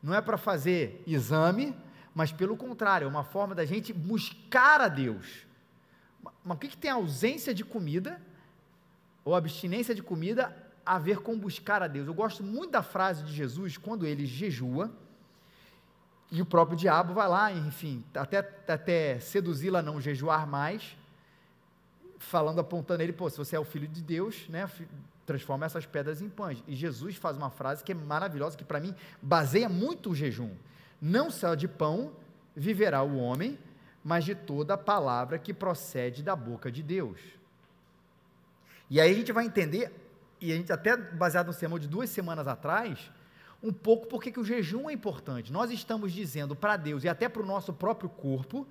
não 0.01 0.13
é 0.13 0.21
para 0.21 0.37
fazer 0.37 1.01
exame, 1.07 1.75
mas 2.13 2.31
pelo 2.31 2.55
contrário, 2.55 3.05
é 3.05 3.07
uma 3.07 3.23
forma 3.23 3.55
da 3.55 3.65
gente 3.65 3.91
buscar 3.91 4.81
a 4.81 4.87
Deus. 4.87 5.47
Mas 6.43 6.57
o 6.57 6.59
que, 6.59 6.67
que 6.67 6.77
tem 6.77 6.91
ausência 6.91 7.53
de 7.53 7.63
comida, 7.63 8.21
ou 9.25 9.35
abstinência 9.35 9.95
de 9.95 10.03
comida, 10.03 10.55
a 10.85 10.99
ver 10.99 11.19
com 11.19 11.37
buscar 11.39 11.81
a 11.81 11.87
Deus? 11.87 12.07
Eu 12.07 12.13
gosto 12.13 12.43
muito 12.43 12.71
da 12.71 12.83
frase 12.83 13.23
de 13.23 13.33
Jesus 13.33 13.77
quando 13.77 14.05
ele 14.05 14.25
jejua, 14.25 14.91
E 16.35 16.41
o 16.41 16.45
próprio 16.47 16.75
diabo 16.75 17.13
vai 17.13 17.27
lá, 17.27 17.51
enfim, 17.51 18.03
até, 18.15 18.39
até 18.67 19.19
seduzi-la 19.19 19.79
a 19.79 19.81
não 19.83 20.01
jejuar 20.01 20.47
mais, 20.47 20.97
falando, 22.17 22.59
apontando 22.59 23.03
ele, 23.03 23.13
pô, 23.13 23.29
se 23.29 23.37
você 23.37 23.55
é 23.55 23.59
o 23.59 23.63
filho 23.63 23.87
de 23.87 24.01
Deus, 24.01 24.49
né, 24.49 24.67
transforma 25.25 25.65
essas 25.65 25.85
pedras 25.85 26.21
em 26.21 26.29
pães. 26.29 26.63
E 26.67 26.75
Jesus 26.75 27.15
faz 27.15 27.37
uma 27.37 27.49
frase 27.49 27.83
que 27.83 27.91
é 27.91 27.95
maravilhosa, 27.95 28.57
que 28.57 28.63
para 28.63 28.79
mim 28.79 28.93
baseia 29.21 29.69
muito 29.69 30.11
o 30.11 30.15
jejum. 30.15 30.51
Não 31.01 31.29
só 31.29 31.55
de 31.55 31.67
pão 31.67 32.13
viverá 32.55 33.01
o 33.03 33.17
homem, 33.17 33.57
mas 34.03 34.25
de 34.25 34.35
toda 34.35 34.73
a 34.73 34.77
palavra 34.77 35.39
que 35.39 35.53
procede 35.53 36.21
da 36.21 36.35
boca 36.35 36.71
de 36.71 36.83
Deus. 36.83 37.19
E 38.89 38.99
aí 38.99 39.11
a 39.11 39.15
gente 39.15 39.31
vai 39.31 39.45
entender, 39.45 39.91
e 40.39 40.51
a 40.51 40.55
gente 40.55 40.71
até 40.71 40.95
baseado 40.95 41.47
no 41.47 41.53
sermão 41.53 41.79
de 41.79 41.87
duas 41.87 42.09
semanas 42.09 42.47
atrás, 42.47 43.11
um 43.61 43.71
pouco 43.71 44.07
porque 44.07 44.31
que 44.31 44.39
o 44.39 44.45
jejum 44.45 44.89
é 44.89 44.93
importante. 44.93 45.51
Nós 45.53 45.71
estamos 45.71 46.11
dizendo 46.11 46.55
para 46.55 46.75
Deus 46.75 47.05
e 47.05 47.09
até 47.09 47.29
para 47.29 47.41
o 47.41 47.45
nosso 47.45 47.71
próprio 47.71 48.09
corpo 48.09 48.67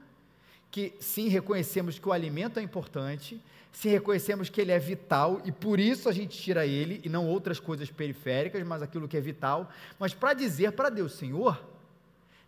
que 0.72 0.94
sim, 0.98 1.28
reconhecemos 1.28 1.98
que 1.98 2.08
o 2.08 2.12
alimento 2.12 2.58
é 2.58 2.62
importante, 2.62 3.38
sim, 3.70 3.90
reconhecemos 3.90 4.48
que 4.48 4.58
ele 4.58 4.72
é 4.72 4.78
vital 4.78 5.40
e 5.44 5.52
por 5.52 5.78
isso 5.78 6.08
a 6.08 6.12
gente 6.12 6.36
tira 6.36 6.66
ele 6.66 7.00
e 7.04 7.10
não 7.10 7.28
outras 7.28 7.60
coisas 7.60 7.90
periféricas, 7.90 8.66
mas 8.66 8.80
aquilo 8.80 9.06
que 9.06 9.16
é 9.16 9.20
vital, 9.20 9.70
mas 9.98 10.14
para 10.14 10.32
dizer 10.32 10.72
para 10.72 10.88
Deus, 10.88 11.12
Senhor, 11.12 11.62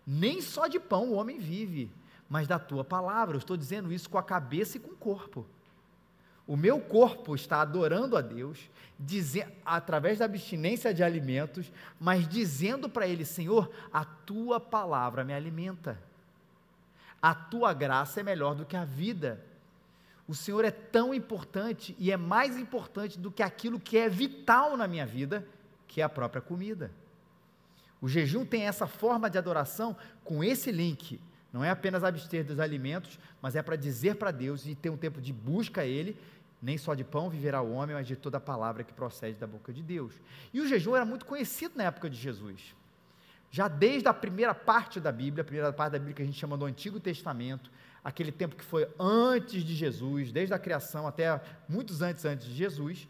nem 0.06 0.40
só 0.40 0.66
de 0.66 0.80
pão 0.80 1.10
o 1.10 1.14
homem 1.14 1.38
vive, 1.38 1.90
mas 2.28 2.48
da 2.48 2.58
tua 2.58 2.82
palavra. 2.82 3.36
Eu 3.36 3.38
estou 3.38 3.58
dizendo 3.58 3.92
isso 3.92 4.08
com 4.08 4.16
a 4.16 4.22
cabeça 4.22 4.78
e 4.78 4.80
com 4.80 4.92
o 4.92 4.96
corpo. 4.96 5.46
O 6.46 6.56
meu 6.56 6.80
corpo 6.80 7.34
está 7.34 7.60
adorando 7.60 8.16
a 8.16 8.22
Deus, 8.22 8.58
dizer, 8.98 9.48
através 9.64 10.18
da 10.18 10.24
abstinência 10.24 10.92
de 10.92 11.02
alimentos, 11.02 11.70
mas 12.00 12.26
dizendo 12.26 12.88
para 12.88 13.06
Ele: 13.06 13.24
Senhor, 13.24 13.70
a 13.92 14.04
tua 14.04 14.58
palavra 14.58 15.24
me 15.24 15.32
alimenta. 15.32 15.98
A 17.24 17.34
tua 17.34 17.72
graça 17.72 18.20
é 18.20 18.22
melhor 18.22 18.54
do 18.54 18.66
que 18.66 18.76
a 18.76 18.84
vida. 18.84 19.42
O 20.28 20.34
Senhor 20.34 20.62
é 20.62 20.70
tão 20.70 21.14
importante 21.14 21.96
e 21.98 22.12
é 22.12 22.18
mais 22.18 22.58
importante 22.58 23.18
do 23.18 23.30
que 23.30 23.42
aquilo 23.42 23.80
que 23.80 23.96
é 23.96 24.10
vital 24.10 24.76
na 24.76 24.86
minha 24.86 25.06
vida, 25.06 25.42
que 25.88 26.02
é 26.02 26.04
a 26.04 26.08
própria 26.10 26.42
comida. 26.42 26.90
O 27.98 28.10
jejum 28.10 28.44
tem 28.44 28.64
essa 28.66 28.86
forma 28.86 29.30
de 29.30 29.38
adoração 29.38 29.96
com 30.22 30.44
esse 30.44 30.70
link. 30.70 31.18
Não 31.50 31.64
é 31.64 31.70
apenas 31.70 32.04
abster 32.04 32.44
dos 32.44 32.60
alimentos, 32.60 33.18
mas 33.40 33.56
é 33.56 33.62
para 33.62 33.74
dizer 33.74 34.16
para 34.16 34.30
Deus 34.30 34.66
e 34.66 34.74
ter 34.74 34.90
um 34.90 34.96
tempo 34.98 35.18
de 35.18 35.32
busca 35.32 35.80
a 35.80 35.86
Ele 35.86 36.18
nem 36.60 36.76
só 36.76 36.94
de 36.94 37.04
pão 37.04 37.30
viverá 37.30 37.62
o 37.62 37.72
homem, 37.72 37.94
mas 37.94 38.06
de 38.06 38.16
toda 38.16 38.38
a 38.38 38.40
palavra 38.40 38.82
que 38.82 38.92
procede 38.92 39.38
da 39.38 39.46
boca 39.46 39.70
de 39.72 39.82
Deus. 39.82 40.14
E 40.52 40.62
o 40.62 40.66
jejum 40.66 40.94
era 40.94 41.04
muito 41.04 41.24
conhecido 41.24 41.76
na 41.76 41.84
época 41.84 42.08
de 42.08 42.16
Jesus. 42.16 42.74
Já 43.54 43.68
desde 43.68 44.08
a 44.08 44.12
primeira 44.12 44.52
parte 44.52 44.98
da 44.98 45.12
Bíblia, 45.12 45.42
a 45.42 45.44
primeira 45.44 45.72
parte 45.72 45.92
da 45.92 45.98
Bíblia 46.00 46.16
que 46.16 46.22
a 46.22 46.24
gente 46.24 46.36
chama 46.36 46.56
do 46.56 46.64
Antigo 46.64 46.98
Testamento, 46.98 47.70
aquele 48.02 48.32
tempo 48.32 48.56
que 48.56 48.64
foi 48.64 48.88
antes 48.98 49.62
de 49.62 49.76
Jesus, 49.76 50.32
desde 50.32 50.52
a 50.52 50.58
criação 50.58 51.06
até 51.06 51.40
muitos 51.68 52.02
antes 52.02 52.24
antes 52.24 52.48
de 52.48 52.52
Jesus, 52.52 53.06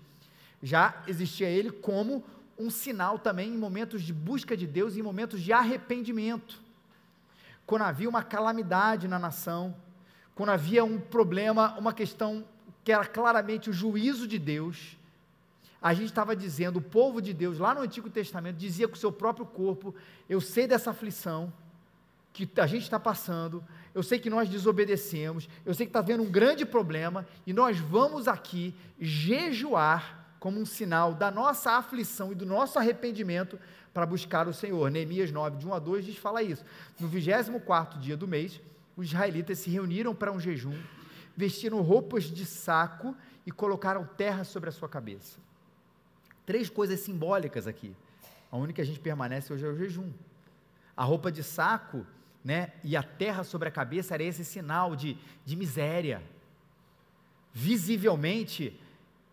já 0.63 1.03
existia 1.09 1.49
ele 1.49 1.71
como 1.71 2.23
um 2.59 2.69
sinal 2.69 3.19
também 3.19 3.55
em 3.55 3.57
momentos 3.57 4.03
de 4.03 4.13
busca 4.13 4.55
de 4.55 4.67
Deus 4.67 4.97
e 4.97 5.01
em 5.01 5.03
momentos 5.03 5.41
de 5.41 5.51
arrependimento. 5.51 6.61
Quando 7.65 7.81
havia 7.81 8.07
uma 8.07 8.23
calamidade 8.23 9.09
na 9.09 9.19
nação, 9.19 9.75
quando 10.35 10.51
havia 10.51 10.85
um 10.85 11.01
problema, 11.01 11.75
uma 11.79 11.95
questão 11.95 12.45
que 12.85 12.93
era 12.93 13.07
claramente 13.07 13.71
o 13.71 13.73
juízo 13.73 14.29
de 14.29 14.39
Deus, 14.39 14.99
a 15.85 15.93
gente 15.93 16.07
estava 16.07 16.35
dizendo, 16.35 16.79
o 16.79 16.83
povo 16.83 17.21
de 17.21 17.35
Deus, 17.35 17.59
lá 17.59 17.75
no 17.75 17.83
Antigo 17.83 18.09
Testamento, 18.09 18.57
dizia 18.57 18.88
com 18.88 18.95
o 18.95 18.99
seu 18.99 19.12
próprio 19.12 19.45
corpo: 19.45 19.95
Eu 20.26 20.41
sei 20.41 20.67
dessa 20.67 20.93
aflição 20.93 21.53
que 22.33 22.49
a 22.59 22.67
gente 22.67 22.85
está 22.85 22.99
passando, 22.99 23.62
eu 23.95 24.03
sei 24.03 24.19
que 24.19 24.31
nós 24.31 24.49
desobedecemos, 24.49 25.47
eu 25.64 25.75
sei 25.75 25.85
que 25.85 25.91
está 25.91 25.99
havendo 25.99 26.23
um 26.23 26.31
grande 26.31 26.64
problema, 26.64 27.26
e 27.47 27.53
nós 27.53 27.79
vamos 27.79 28.26
aqui 28.26 28.75
jejuar 28.99 30.26
como 30.41 30.59
um 30.59 30.64
sinal 30.64 31.12
da 31.12 31.31
nossa 31.31 31.73
aflição 31.73 32.33
e 32.33 32.35
do 32.35 32.47
nosso 32.47 32.79
arrependimento 32.79 33.59
para 33.93 34.07
buscar 34.07 34.49
o 34.49 34.55
Senhor. 34.55 34.91
Neemias 34.91 35.31
9, 35.31 35.59
de 35.59 35.67
1 35.67 35.75
a 35.75 35.79
2, 35.79 36.07
diz: 36.07 36.17
fala 36.17 36.43
isso. 36.43 36.64
No 36.99 37.07
24 37.07 38.00
dia 38.00 38.17
do 38.17 38.26
mês, 38.26 38.59
os 38.97 39.09
israelitas 39.09 39.59
se 39.59 39.69
reuniram 39.69 40.14
para 40.14 40.33
um 40.33 40.41
jejum 40.41 40.75
vestiram 41.37 41.81
roupas 41.83 42.25
de 42.25 42.47
saco 42.47 43.14
e 43.47 43.50
colocaram 43.50 44.09
terra 44.17 44.45
sobre 44.45 44.69
a 44.69 44.73
sua 44.73 44.88
cabeça. 44.88 45.44
Três 46.47 46.69
coisas 46.69 47.01
simbólicas 47.01 47.67
aqui. 47.67 47.95
A 48.51 48.57
única 48.57 48.75
que 48.75 48.81
a 48.81 48.85
gente 48.85 49.01
permanece 49.01 49.53
hoje 49.53 49.65
é 49.65 49.69
o 49.69 49.77
jejum. 49.77 50.11
A 50.97 51.05
roupa 51.05 51.33
de 51.33 51.43
saco 51.43 52.07
né, 52.45 52.73
e 52.85 52.97
a 52.97 53.03
terra 53.03 53.43
sobre 53.43 53.69
a 53.69 53.73
cabeça 53.73 54.15
era 54.15 54.23
esse 54.23 54.45
sinal 54.45 54.95
de, 54.95 55.17
de 55.45 55.57
miséria. 55.57 56.23
Visivelmente, 57.53 58.79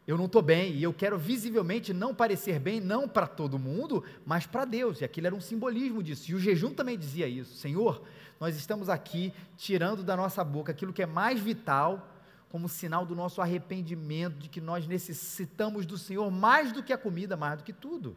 eu 0.08 0.18
não 0.18 0.26
estou 0.26 0.42
bem, 0.42 0.74
e 0.74 0.84
eu 0.84 0.94
quero 0.94 1.18
visivelmente 1.18 1.94
não 1.94 2.16
parecer 2.16 2.60
bem, 2.60 2.80
não 2.80 3.08
para 3.08 3.28
todo 3.28 3.60
mundo, 3.60 4.04
mas 4.26 4.46
para 4.46 4.66
Deus, 4.66 5.02
e 5.02 5.06
aquilo 5.06 5.28
era 5.28 5.36
um 5.36 5.42
simbolismo 5.42 6.02
disso, 6.02 6.32
e 6.32 6.36
o 6.36 6.40
jejum 6.40 6.74
também 6.74 6.98
dizia 6.98 7.28
isso, 7.28 7.56
Senhor, 7.56 8.02
nós 8.40 8.56
estamos 8.56 8.90
aqui 8.90 9.34
tirando 9.58 10.04
da 10.04 10.16
nossa 10.18 10.44
boca 10.44 10.72
aquilo 10.72 10.94
que 10.94 11.04
é 11.04 11.06
mais 11.06 11.40
vital, 11.40 12.11
como 12.52 12.68
sinal 12.68 13.06
do 13.06 13.16
nosso 13.16 13.42
arrependimento, 13.42 14.38
de 14.38 14.50
que 14.50 14.60
nós 14.60 14.86
necessitamos 14.86 15.86
do 15.86 15.98
Senhor 15.98 16.30
mais 16.30 16.74
do 16.74 16.84
que 16.84 16.92
a 16.92 16.98
comida, 16.98 17.38
mais 17.38 17.60
do 17.60 17.64
que 17.64 17.72
tudo. 17.72 18.14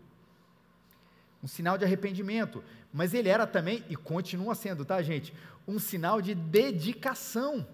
Um 1.40 1.46
sinal 1.46 1.78
de 1.78 1.84
arrependimento. 1.84 2.64
Mas 2.92 3.14
ele 3.14 3.28
era 3.28 3.46
também, 3.46 3.84
e 3.88 3.94
continua 3.94 4.56
sendo, 4.56 4.84
tá, 4.84 5.00
gente? 5.02 5.32
Um 5.68 5.78
sinal 5.78 6.20
de 6.20 6.34
dedicação. 6.34 7.64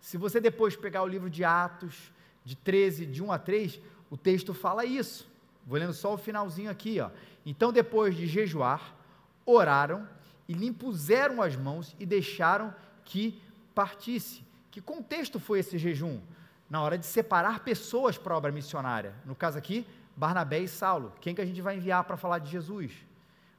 Se 0.00 0.16
você 0.16 0.40
depois 0.40 0.74
pegar 0.74 1.04
o 1.04 1.06
livro 1.06 1.30
de 1.30 1.44
Atos, 1.44 2.10
de 2.44 2.56
13, 2.56 3.06
de 3.06 3.22
1 3.22 3.30
a 3.30 3.38
3, 3.38 3.80
o 4.10 4.16
texto 4.16 4.52
fala 4.52 4.84
isso. 4.84 5.30
Vou 5.64 5.78
lendo 5.78 5.94
só 5.94 6.12
o 6.12 6.18
finalzinho 6.18 6.70
aqui, 6.70 6.98
ó. 7.00 7.10
Então, 7.46 7.72
depois 7.72 8.16
de 8.16 8.26
jejuar, 8.26 8.96
oraram 9.46 10.08
e 10.48 10.54
lhe 10.54 10.66
impuseram 10.66 11.40
as 11.40 11.54
mãos 11.54 11.94
e 12.00 12.04
deixaram 12.04 12.74
que 13.04 13.40
partisse. 13.74 14.42
Que 14.74 14.80
contexto 14.80 15.38
foi 15.38 15.60
esse 15.60 15.78
jejum? 15.78 16.20
Na 16.68 16.82
hora 16.82 16.98
de 16.98 17.06
separar 17.06 17.60
pessoas 17.60 18.18
para 18.18 18.34
a 18.34 18.36
obra 18.36 18.50
missionária. 18.50 19.14
No 19.24 19.32
caso 19.32 19.56
aqui, 19.56 19.86
Barnabé 20.16 20.58
e 20.58 20.66
Saulo. 20.66 21.12
Quem 21.20 21.32
que 21.32 21.40
a 21.40 21.46
gente 21.46 21.62
vai 21.62 21.76
enviar 21.76 22.02
para 22.02 22.16
falar 22.16 22.40
de 22.40 22.50
Jesus? 22.50 22.90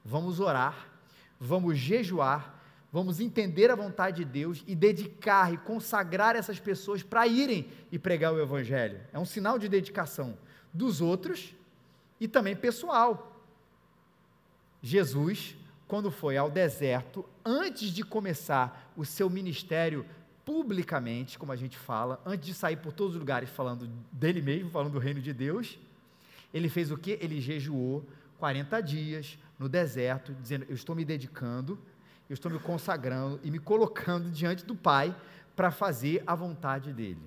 Vamos 0.04 0.42
orar, 0.42 0.90
vamos 1.40 1.78
jejuar, 1.78 2.62
vamos 2.92 3.22
entender 3.22 3.72
a 3.72 3.76
vontade 3.76 4.26
de 4.26 4.26
Deus 4.26 4.62
e 4.68 4.76
dedicar 4.76 5.54
e 5.54 5.58
consagrar 5.58 6.36
essas 6.36 6.60
pessoas 6.60 7.02
para 7.02 7.26
irem 7.26 7.72
e 7.90 7.98
pregar 7.98 8.34
o 8.34 8.42
Evangelho. 8.42 9.00
É 9.14 9.18
um 9.18 9.24
sinal 9.24 9.58
de 9.58 9.70
dedicação 9.70 10.38
dos 10.74 11.00
outros 11.00 11.56
e 12.20 12.28
também 12.28 12.58
pessoal. 12.58 13.42
Jesus 14.82 15.56
quando 15.88 16.10
foi 16.10 16.36
ao 16.36 16.50
deserto, 16.50 17.24
antes 17.44 17.90
de 17.90 18.04
começar 18.04 18.92
o 18.98 19.06
seu 19.06 19.30
ministério 19.30 20.06
publicamente, 20.46 21.40
como 21.40 21.52
a 21.52 21.56
gente 21.56 21.78
fala, 21.78 22.22
antes 22.26 22.46
de 22.46 22.54
sair 22.54 22.78
por 22.78 22.94
todos 22.94 23.16
os 23.16 23.20
lugares 23.20 23.50
falando 23.50 23.90
dele 24.12 24.42
mesmo, 24.42 24.70
falando 24.70 24.94
do 24.94 25.00
reino 25.00 25.20
de 25.20 25.34
Deus, 25.34 25.80
ele 26.54 26.70
fez 26.70 26.92
o 26.92 26.98
que? 26.98 27.18
Ele 27.20 27.42
jejuou 27.42 28.08
40 28.38 28.80
dias 28.82 29.40
no 29.58 29.68
deserto, 29.68 30.34
dizendo: 30.34 30.66
Eu 30.70 30.76
estou 30.76 30.96
me 30.96 31.04
dedicando, 31.04 31.80
eu 32.30 32.34
estou 32.36 32.52
me 32.52 32.60
consagrando 32.60 33.40
e 33.44 33.50
me 33.50 33.60
colocando 33.60 34.30
diante 34.30 34.64
do 34.64 34.76
Pai 34.76 35.16
para 35.56 35.72
fazer 35.72 36.24
a 36.28 36.36
vontade 36.36 36.94
dele. 36.94 37.22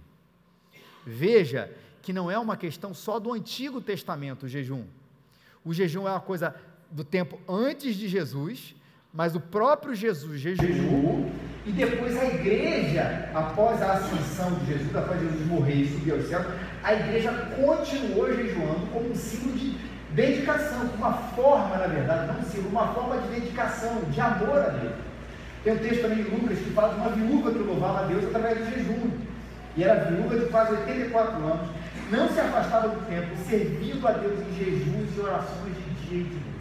Veja 1.05 1.75
que 2.03 2.13
não 2.13 2.31
é 2.31 2.39
uma 2.39 2.57
questão 2.57 2.95
só 2.95 3.19
do 3.19 3.33
Antigo 3.33 3.81
Testamento 3.81 4.45
o 4.45 4.49
jejum. 4.49 4.87
O 5.65 5.75
jejum 5.75 6.07
é 6.07 6.11
uma 6.11 6.21
coisa 6.21 6.55
do 6.91 7.05
tempo 7.05 7.41
antes 7.49 7.97
de 7.97 8.09
Jesus, 8.09 8.75
mas 9.13 9.35
o 9.35 9.41
próprio 9.41 9.95
Jesus 9.95 10.41
jejuou, 10.41 11.31
e 11.67 11.73
depois 11.73 12.19
a 12.19 12.25
igreja, 12.25 13.29
após 13.35 13.83
a 13.83 13.93
ascensão 13.93 14.53
de 14.55 14.73
Jesus, 14.73 14.97
após 14.97 15.21
Jesus 15.21 15.47
morrer 15.47 15.75
e 15.75 15.89
subir 15.89 16.13
ao 16.13 16.21
céu, 16.23 16.45
a 16.83 16.95
igreja 16.95 17.31
continuou 17.57 18.35
jejuando 18.35 18.87
como 18.93 19.11
um 19.11 19.15
símbolo 19.15 19.57
de 19.57 19.77
dedicação, 20.15 20.89
uma 20.97 21.13
forma, 21.13 21.77
na 21.77 21.87
verdade, 21.87 22.33
não 22.33 22.41
um 22.41 22.43
símbolo, 22.45 22.71
uma 22.71 22.89
forma 22.95 23.19
de 23.19 23.41
dedicação, 23.41 24.01
de 24.11 24.21
amor 24.21 24.59
a 24.59 24.69
Deus. 24.69 24.95
Tem 25.65 25.73
um 25.75 25.79
texto 25.79 26.03
também 26.03 26.21
em 26.21 26.23
Lucas 26.23 26.59
que 26.59 26.71
fala 26.71 26.95
de 26.95 27.01
uma 27.01 27.11
viúva 27.11 27.51
que 27.51 27.59
louvava 27.59 28.01
a 28.01 28.07
Deus 28.07 28.25
através 28.25 28.59
do 28.59 28.71
jejum. 28.71 29.11
E 29.77 29.85
era 29.85 30.05
viúva 30.05 30.39
de 30.39 30.47
quase 30.47 30.73
84 30.73 31.37
anos, 31.37 31.69
não 32.11 32.29
se 32.31 32.41
afastava 32.41 32.89
do 32.89 33.07
templo, 33.07 33.37
servindo 33.49 34.07
a 34.09 34.13
Deus 34.13 34.41
em 34.41 34.65
jejuns 34.65 35.17
e 35.17 35.21
orações 35.21 35.75
de 35.75 36.09
dia 36.09 36.21
e 36.21 36.25
de 36.25 36.35
noite 36.35 36.59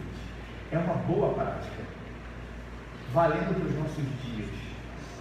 é 0.70 0.78
uma 0.78 0.94
boa 0.94 1.32
prática, 1.32 1.77
valendo 3.12 3.54
para 3.54 3.68
os 3.68 3.78
nossos 3.78 4.04
dias. 4.22 4.48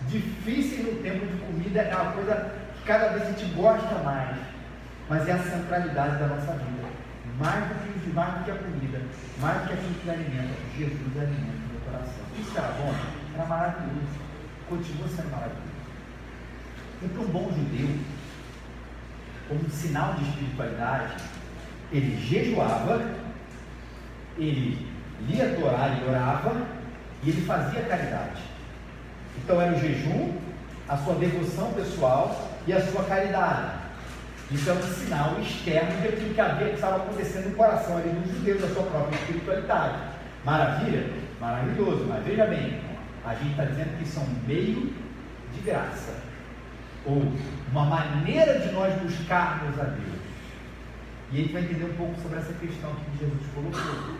Difícil 0.07 0.83
no 0.83 1.01
tempo 1.01 1.25
de 1.25 1.37
comida 1.37 1.81
é 1.81 1.95
uma 1.95 2.11
coisa 2.11 2.51
que 2.75 2.83
cada 2.85 3.09
vez 3.09 3.23
a 3.23 3.31
gente 3.31 3.53
gosta 3.53 3.95
mais, 4.03 4.37
mas 5.09 5.27
é 5.27 5.33
a 5.33 5.39
centralidade 5.39 6.17
da 6.17 6.27
nossa 6.27 6.53
vida. 6.53 6.87
Mais 7.39 7.67
do 7.67 8.01
que, 8.01 8.09
mais 8.13 8.33
do 8.33 8.45
que 8.45 8.51
a 8.51 8.55
comida, 8.55 9.01
mais 9.39 9.61
do 9.61 9.67
que 9.67 9.73
aquilo 9.73 9.93
que 9.95 10.09
alimenta, 10.09 10.53
Jesus 10.77 11.17
alimenta 11.17 11.57
o 11.57 11.71
meu 11.71 11.81
coração. 11.85 12.23
Isso 12.39 12.57
era 12.57 12.67
bom? 12.69 12.93
era 13.37 13.45
maravilhoso. 13.45 14.27
Continua 14.67 15.07
sendo 15.07 15.31
maravilhoso. 15.31 15.67
E 17.03 17.07
para 17.07 17.21
um 17.21 17.27
bom 17.27 17.51
judeu, 17.51 17.95
como 19.47 19.65
um 19.65 19.69
sinal 19.69 20.13
de 20.15 20.23
espiritualidade, 20.29 21.23
ele 21.91 22.17
jejuava, 22.27 23.01
ele 24.37 24.87
lia 25.27 25.51
a 25.51 25.55
Torá 25.55 25.87
e 25.89 26.09
orava, 26.09 26.76
ele 27.29 27.45
fazia 27.45 27.81
caridade. 27.81 28.41
Então 29.37 29.61
era 29.61 29.75
o 29.75 29.79
jejum, 29.79 30.33
a 30.87 30.97
sua 30.97 31.15
devoção 31.15 31.71
pessoal 31.73 32.49
e 32.65 32.73
a 32.73 32.81
sua 32.85 33.03
caridade. 33.03 33.71
Isso 34.49 34.69
é 34.69 34.73
um 34.73 34.81
sinal 34.81 35.39
externo 35.41 36.01
de 36.01 36.07
aquilo 36.07 36.33
que 36.33 36.41
havia 36.41 36.69
que 36.69 36.75
estava 36.75 36.97
acontecendo 36.97 37.49
no 37.49 37.55
coração 37.55 37.97
ali 37.97 38.09
dos 38.09 38.31
judeus, 38.37 38.61
da 38.61 38.69
sua 38.69 38.83
própria 38.83 39.15
espiritualidade. 39.17 39.97
Maravilha? 40.45 41.09
Maravilhoso, 41.39 42.05
mas 42.07 42.23
veja 42.23 42.45
bem, 42.45 42.79
a 43.25 43.35
gente 43.35 43.51
está 43.51 43.65
dizendo 43.65 43.97
que 43.97 44.03
isso 44.03 44.19
é 44.19 44.23
um 44.23 44.47
meio 44.47 44.93
de 45.53 45.61
graça, 45.65 46.15
ou 47.05 47.21
uma 47.71 47.85
maneira 47.85 48.59
de 48.59 48.71
nós 48.71 48.93
buscarmos 49.01 49.77
a 49.79 49.83
Deus. 49.83 50.17
E 51.31 51.39
a 51.39 51.41
gente 51.41 51.53
vai 51.53 51.63
entender 51.63 51.83
um 51.83 51.95
pouco 51.95 52.19
sobre 52.21 52.39
essa 52.39 52.53
questão 52.53 52.89
que 52.95 53.19
Jesus 53.19 53.41
colocou. 53.53 54.15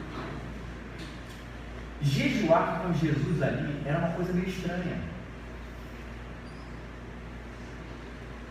Jejuar 2.01 2.82
com 2.82 2.94
Jesus 2.94 3.42
ali 3.42 3.82
era 3.86 4.00
uma 4.00 4.10
coisa 4.10 4.34
meio 4.34 4.48
estranha. 4.48 4.98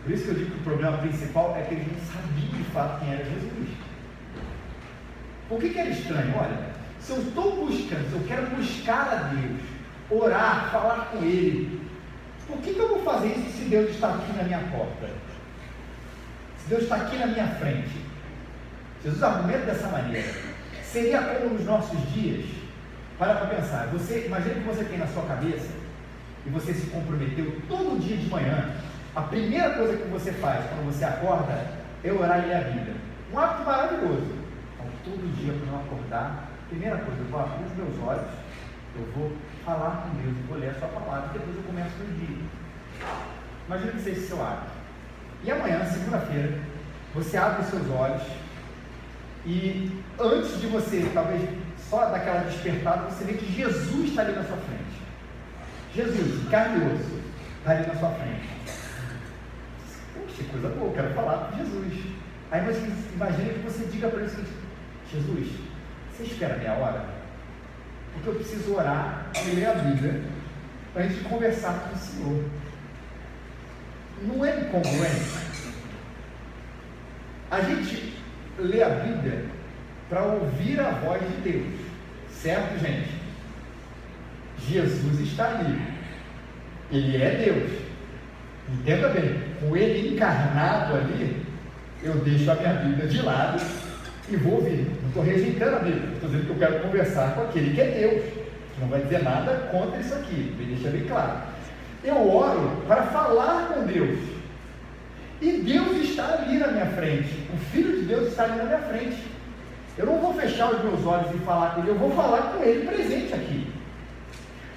Por 0.03 0.11
isso 0.11 0.23
que 0.23 0.29
eu 0.29 0.35
digo 0.35 0.51
que 0.51 0.57
o 0.59 0.63
problema 0.63 0.97
principal 0.99 1.55
é 1.57 1.63
que 1.63 1.75
eles 1.75 1.87
não 1.87 1.99
sabiam 2.05 2.51
de 2.51 2.63
fato 2.71 2.99
quem 2.99 3.13
era 3.13 3.25
Jesus. 3.25 3.69
Por 5.49 5.59
que, 5.59 5.69
que 5.69 5.79
era 5.79 5.89
estranho? 5.89 6.33
Olha, 6.37 6.77
se 6.99 7.11
eu 7.11 7.21
estou 7.21 7.65
buscando, 7.65 8.09
se 8.09 8.15
eu 8.15 8.23
quero 8.27 8.47
buscar 8.55 9.07
a 9.07 9.15
Deus, 9.33 9.61
orar, 10.09 10.71
falar 10.71 11.09
com 11.11 11.23
Ele, 11.23 11.81
por 12.47 12.57
que, 12.59 12.73
que 12.73 12.79
eu 12.79 12.87
vou 12.87 13.03
fazer 13.03 13.33
isso 13.37 13.57
se 13.57 13.65
Deus 13.65 13.89
está 13.91 14.13
aqui 14.15 14.33
na 14.37 14.43
minha 14.43 14.59
porta? 14.59 15.09
Se 16.59 16.69
Deus 16.69 16.83
está 16.83 16.95
aqui 16.95 17.17
na 17.17 17.27
minha 17.27 17.47
frente? 17.55 18.07
Jesus 19.03 19.21
argumenta 19.23 19.65
dessa 19.65 19.87
maneira. 19.87 20.33
Seria 20.83 21.21
como 21.21 21.53
nos 21.53 21.65
nossos 21.65 22.13
dias, 22.13 22.45
para 23.17 23.35
para 23.35 23.55
pensar, 23.55 23.87
você, 23.87 24.25
imagine 24.25 24.55
que 24.55 24.67
você 24.67 24.83
tem 24.83 24.97
na 24.97 25.07
sua 25.07 25.23
cabeça 25.23 25.69
e 26.45 26.49
você 26.49 26.73
se 26.73 26.87
comprometeu 26.87 27.61
todo 27.67 27.99
dia 27.99 28.17
de 28.17 28.29
manhã 28.29 28.75
a 29.15 29.21
primeira 29.21 29.71
coisa 29.71 29.97
que 29.97 30.07
você 30.09 30.31
faz 30.33 30.63
quando 30.69 30.93
você 30.93 31.03
acorda 31.03 31.67
é 32.03 32.11
orar 32.11 32.43
e 32.43 32.47
ler 32.47 32.55
a 32.55 32.61
Bíblia. 32.61 32.95
Um 33.33 33.39
hábito 33.39 33.65
maravilhoso. 33.65 34.37
Então, 34.75 34.85
todo 35.03 35.35
dia 35.35 35.53
quando 35.53 35.73
eu 35.73 35.79
acordar, 35.79 36.49
primeira 36.69 36.97
coisa, 36.97 37.19
eu 37.19 37.25
vou 37.25 37.39
abrir 37.39 37.65
os 37.65 37.75
meus 37.75 38.07
olhos, 38.07 38.31
eu 38.95 39.05
vou 39.15 39.31
falar 39.65 40.03
com 40.03 40.21
Deus, 40.21 40.37
eu 40.37 40.47
vou 40.47 40.57
ler 40.59 40.69
a 40.69 40.73
sua 40.75 40.87
palavra 40.89 41.31
e 41.31 41.39
depois 41.39 41.57
eu 41.57 41.63
começo 41.63 41.89
o 41.99 42.13
dia. 42.13 42.37
Imagina 43.65 43.91
que 43.93 44.01
seja 44.01 44.21
seu 44.21 44.45
hábito. 44.45 44.71
E 45.43 45.51
amanhã, 45.51 45.83
segunda-feira, 45.85 46.59
você 47.15 47.37
abre 47.37 47.63
os 47.63 47.69
seus 47.69 47.89
olhos 47.89 48.21
e 49.47 50.03
antes 50.19 50.61
de 50.61 50.67
você, 50.67 51.09
talvez 51.13 51.41
só 51.89 52.05
daquela 52.09 52.41
despertada, 52.41 53.09
você 53.09 53.23
vê 53.23 53.33
que 53.33 53.51
Jesus 53.51 54.09
está 54.09 54.21
ali 54.21 54.33
na 54.33 54.43
sua 54.43 54.57
frente. 54.57 54.97
Jesus, 55.93 56.49
carne 56.49 56.83
e 56.83 56.93
osso, 56.93 57.21
está 57.59 57.71
ali 57.71 57.87
na 57.87 57.95
sua 57.95 58.11
frente. 58.11 58.57
Que 60.35 60.43
coisa 60.43 60.69
boa, 60.69 60.93
quero 60.93 61.13
falar 61.15 61.49
com 61.49 61.57
Jesus. 61.57 61.93
Aí 62.51 62.61
você 62.61 62.91
imagina 63.13 63.53
que 63.53 63.59
você 63.59 63.85
diga 63.85 64.07
para 64.07 64.19
ele 64.19 64.27
o 64.27 64.29
seguinte: 64.29 64.51
Jesus, 65.11 65.47
você 66.11 66.23
espera 66.23 66.57
meia 66.57 66.73
hora? 66.73 67.05
Porque 68.13 68.29
eu 68.29 68.35
preciso 68.35 68.75
orar 68.75 69.31
e 69.35 69.55
ler 69.55 69.65
a 69.65 69.73
Bíblia 69.73 70.23
para 70.93 71.03
a 71.03 71.07
gente 71.07 71.23
conversar 71.23 71.73
com 71.73 71.95
o 71.95 71.97
Senhor. 71.97 72.45
Não 74.21 74.45
é 74.45 74.59
incongruente? 74.59 75.47
A 77.49 77.61
gente 77.61 78.21
lê 78.59 78.83
a 78.83 78.89
Bíblia 78.89 79.56
para 80.09 80.23
ouvir 80.23 80.79
a 80.79 80.91
voz 80.91 81.21
de 81.21 81.51
Deus, 81.51 81.73
certo, 82.31 82.79
gente? 82.79 83.09
Jesus 84.67 85.19
está 85.21 85.49
ali, 85.49 85.79
Ele 86.91 87.21
é 87.21 87.43
Deus. 87.45 87.87
Entenda 88.69 89.09
bem, 89.09 89.39
com 89.61 89.77
ele 89.77 90.13
encarnado 90.13 90.95
ali, 90.95 91.41
eu 92.03 92.15
deixo 92.15 92.51
a 92.51 92.55
minha 92.55 92.73
Bíblia 92.73 93.07
de 93.07 93.21
lado 93.21 93.61
e 94.29 94.35
vou 94.35 94.55
ouvir. 94.55 94.87
Não 95.01 95.07
estou 95.07 95.23
rejeitando 95.23 95.75
a 95.77 95.79
Bíblia, 95.79 96.13
estou 96.13 96.29
dizendo 96.29 96.45
que 96.45 96.51
eu 96.51 96.57
quero 96.57 96.79
conversar 96.81 97.33
com 97.33 97.43
aquele 97.43 97.73
que 97.73 97.81
é 97.81 97.91
Deus, 97.91 98.23
que 98.23 98.81
não 98.81 98.89
vai 98.89 99.01
dizer 99.01 99.23
nada 99.23 99.69
contra 99.71 99.99
isso 99.99 100.13
aqui, 100.13 100.53
me 100.57 100.65
deixa 100.65 100.89
bem 100.89 101.05
claro. 101.05 101.39
Eu 102.03 102.29
oro 102.29 102.83
para 102.87 103.03
falar 103.03 103.69
com 103.73 103.85
Deus. 103.85 104.19
E 105.41 105.51
Deus 105.51 106.09
está 106.09 106.33
ali 106.33 106.57
na 106.57 106.67
minha 106.67 106.87
frente. 106.87 107.47
O 107.53 107.57
Filho 107.71 107.99
de 107.99 108.05
Deus 108.05 108.29
está 108.29 108.43
ali 108.43 108.57
na 108.57 108.65
minha 108.65 108.79
frente. 108.79 109.17
Eu 109.97 110.05
não 110.05 110.19
vou 110.19 110.33
fechar 110.33 110.71
os 110.71 110.83
meus 110.83 111.05
olhos 111.05 111.33
e 111.33 111.39
falar 111.39 111.71
com 111.71 111.81
ele, 111.81 111.89
eu 111.89 111.97
vou 111.97 112.11
falar 112.11 112.53
com 112.53 112.63
ele 112.63 112.87
presente 112.87 113.33
aqui. 113.33 113.73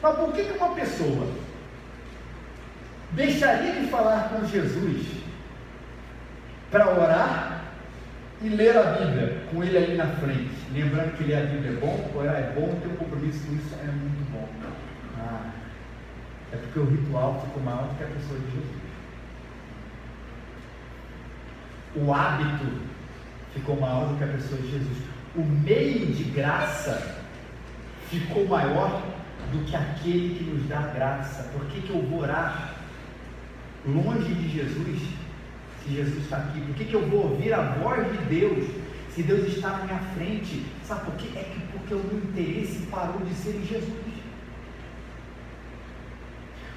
Mas 0.03 0.17
por 0.17 0.33
que, 0.33 0.43
uma 0.43 0.75
pessoa 0.75 1.27
deixaria 3.13 3.73
de 3.73 3.87
falar 3.89 4.31
com 4.31 4.47
Jesus 4.47 5.07
para 6.71 6.89
orar 6.89 7.65
e 8.41 8.49
ler 8.49 8.77
a 8.77 8.93
Bíblia 8.93 9.43
com 9.51 9.63
ele 9.63 9.77
ali 9.77 9.97
na 9.97 10.07
frente, 10.07 10.57
lembrando 10.73 11.17
que 11.19 11.25
ler 11.25 11.37
a 11.37 11.47
Bíblia 11.47 11.73
é 11.73 11.75
bom, 11.75 12.11
orar 12.15 12.37
é 12.37 12.53
bom, 12.55 12.81
ter 12.81 12.89
um 12.89 12.97
compromisso 12.97 13.47
com 13.47 13.55
isso 13.55 13.75
é 13.83 13.87
muito 13.87 14.33
bom. 14.33 14.49
Ah, 15.19 15.51
é 16.53 16.57
porque 16.57 16.79
o 16.79 16.85
ritual 16.85 17.43
ficou 17.45 17.63
maior 17.63 17.89
do 17.89 17.97
que 17.97 18.05
a 18.05 18.07
pessoa 18.07 18.39
de 18.41 18.47
Jesus. 18.47 18.81
O 21.97 22.15
hábito 22.15 22.67
ficou 23.55 23.79
maior 23.81 24.09
do 24.09 24.17
que 24.17 24.25
a 24.25 24.29
pessoa 24.29 24.61
de 24.61 24.71
Jesus. 24.71 24.99
O 25.35 25.43
meio 25.43 26.07
de 26.07 26.25
graça 26.25 27.17
ficou 28.09 28.47
maior 28.47 29.03
do 29.53 29.65
que 29.65 29.77
aquele 29.77 30.37
que 30.37 30.45
nos 30.45 30.69
dá 30.69 30.81
graça. 30.81 31.45
Por 31.53 31.65
que, 31.67 31.81
que 31.81 31.91
eu 31.91 32.03
vou 32.03 32.21
orar 32.21 32.75
longe 33.87 34.33
de 34.35 34.49
Jesus, 34.49 35.01
se 35.83 35.95
Jesus 35.95 36.25
está 36.25 36.39
aqui? 36.39 36.61
Por 36.61 36.75
que, 36.75 36.85
que 36.85 36.95
eu 36.95 37.07
vou 37.09 37.31
ouvir 37.31 37.53
a 37.53 37.63
voz 37.63 38.07
de 38.11 38.19
Deus 38.25 38.69
se 39.15 39.25
Deus 39.25 39.49
está 39.49 39.71
na 39.71 39.85
minha 39.85 39.99
frente? 40.15 40.65
Sabe 40.85 41.05
por 41.07 41.15
quê? 41.15 41.29
É 41.37 41.43
que 41.43 41.61
porque 41.73 41.95
o 41.95 41.99
meu 41.99 42.19
interesse 42.19 42.87
parou 42.87 43.21
de 43.21 43.35
ser 43.35 43.57
em 43.57 43.67
Jesus. 43.67 44.21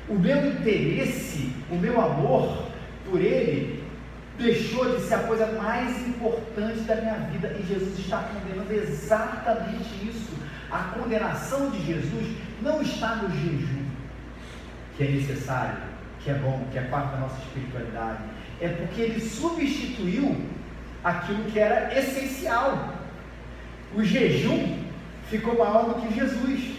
O 0.10 0.16
meu 0.16 0.52
interesse, 0.52 1.54
o 1.72 1.76
meu 1.76 2.00
amor 2.02 2.68
por 3.10 3.22
Ele 3.22 3.83
deixou 4.38 4.96
de 4.96 5.02
ser 5.04 5.15
a 5.15 5.19
coisa 5.19 5.46
mais 5.62 6.08
importante 6.08 6.82
da 6.82 6.96
minha 6.96 7.15
vida 7.32 7.56
e 7.60 7.65
Jesus 7.65 8.00
está 8.00 8.24
condenando 8.24 8.74
exatamente 8.74 10.08
isso. 10.08 10.34
A 10.72 10.96
condenação 10.98 11.69
de 11.69 11.86
Jesus 11.86 12.36
não 12.62 12.82
está 12.82 13.15
no 13.17 13.30
jejum 13.30 13.84
que 14.96 15.04
é 15.04 15.08
necessário, 15.08 15.78
que 16.19 16.30
é 16.30 16.36
bom, 16.36 16.65
que 16.72 16.78
é 16.78 16.82
parte 16.84 17.12
da 17.12 17.17
nossa 17.17 17.38
espiritualidade. 17.43 18.19
É 18.62 18.69
porque 18.69 19.02
ele 19.02 19.19
substituiu 19.19 20.46
aquilo 21.04 21.43
que 21.46 21.60
era 21.60 21.98
essencial. 21.98 22.93
O 23.96 24.04
jejum 24.04 24.84
ficou 25.30 25.58
maior 25.58 25.86
do 25.86 26.02
que 26.02 26.13
Jesus. 26.13 26.74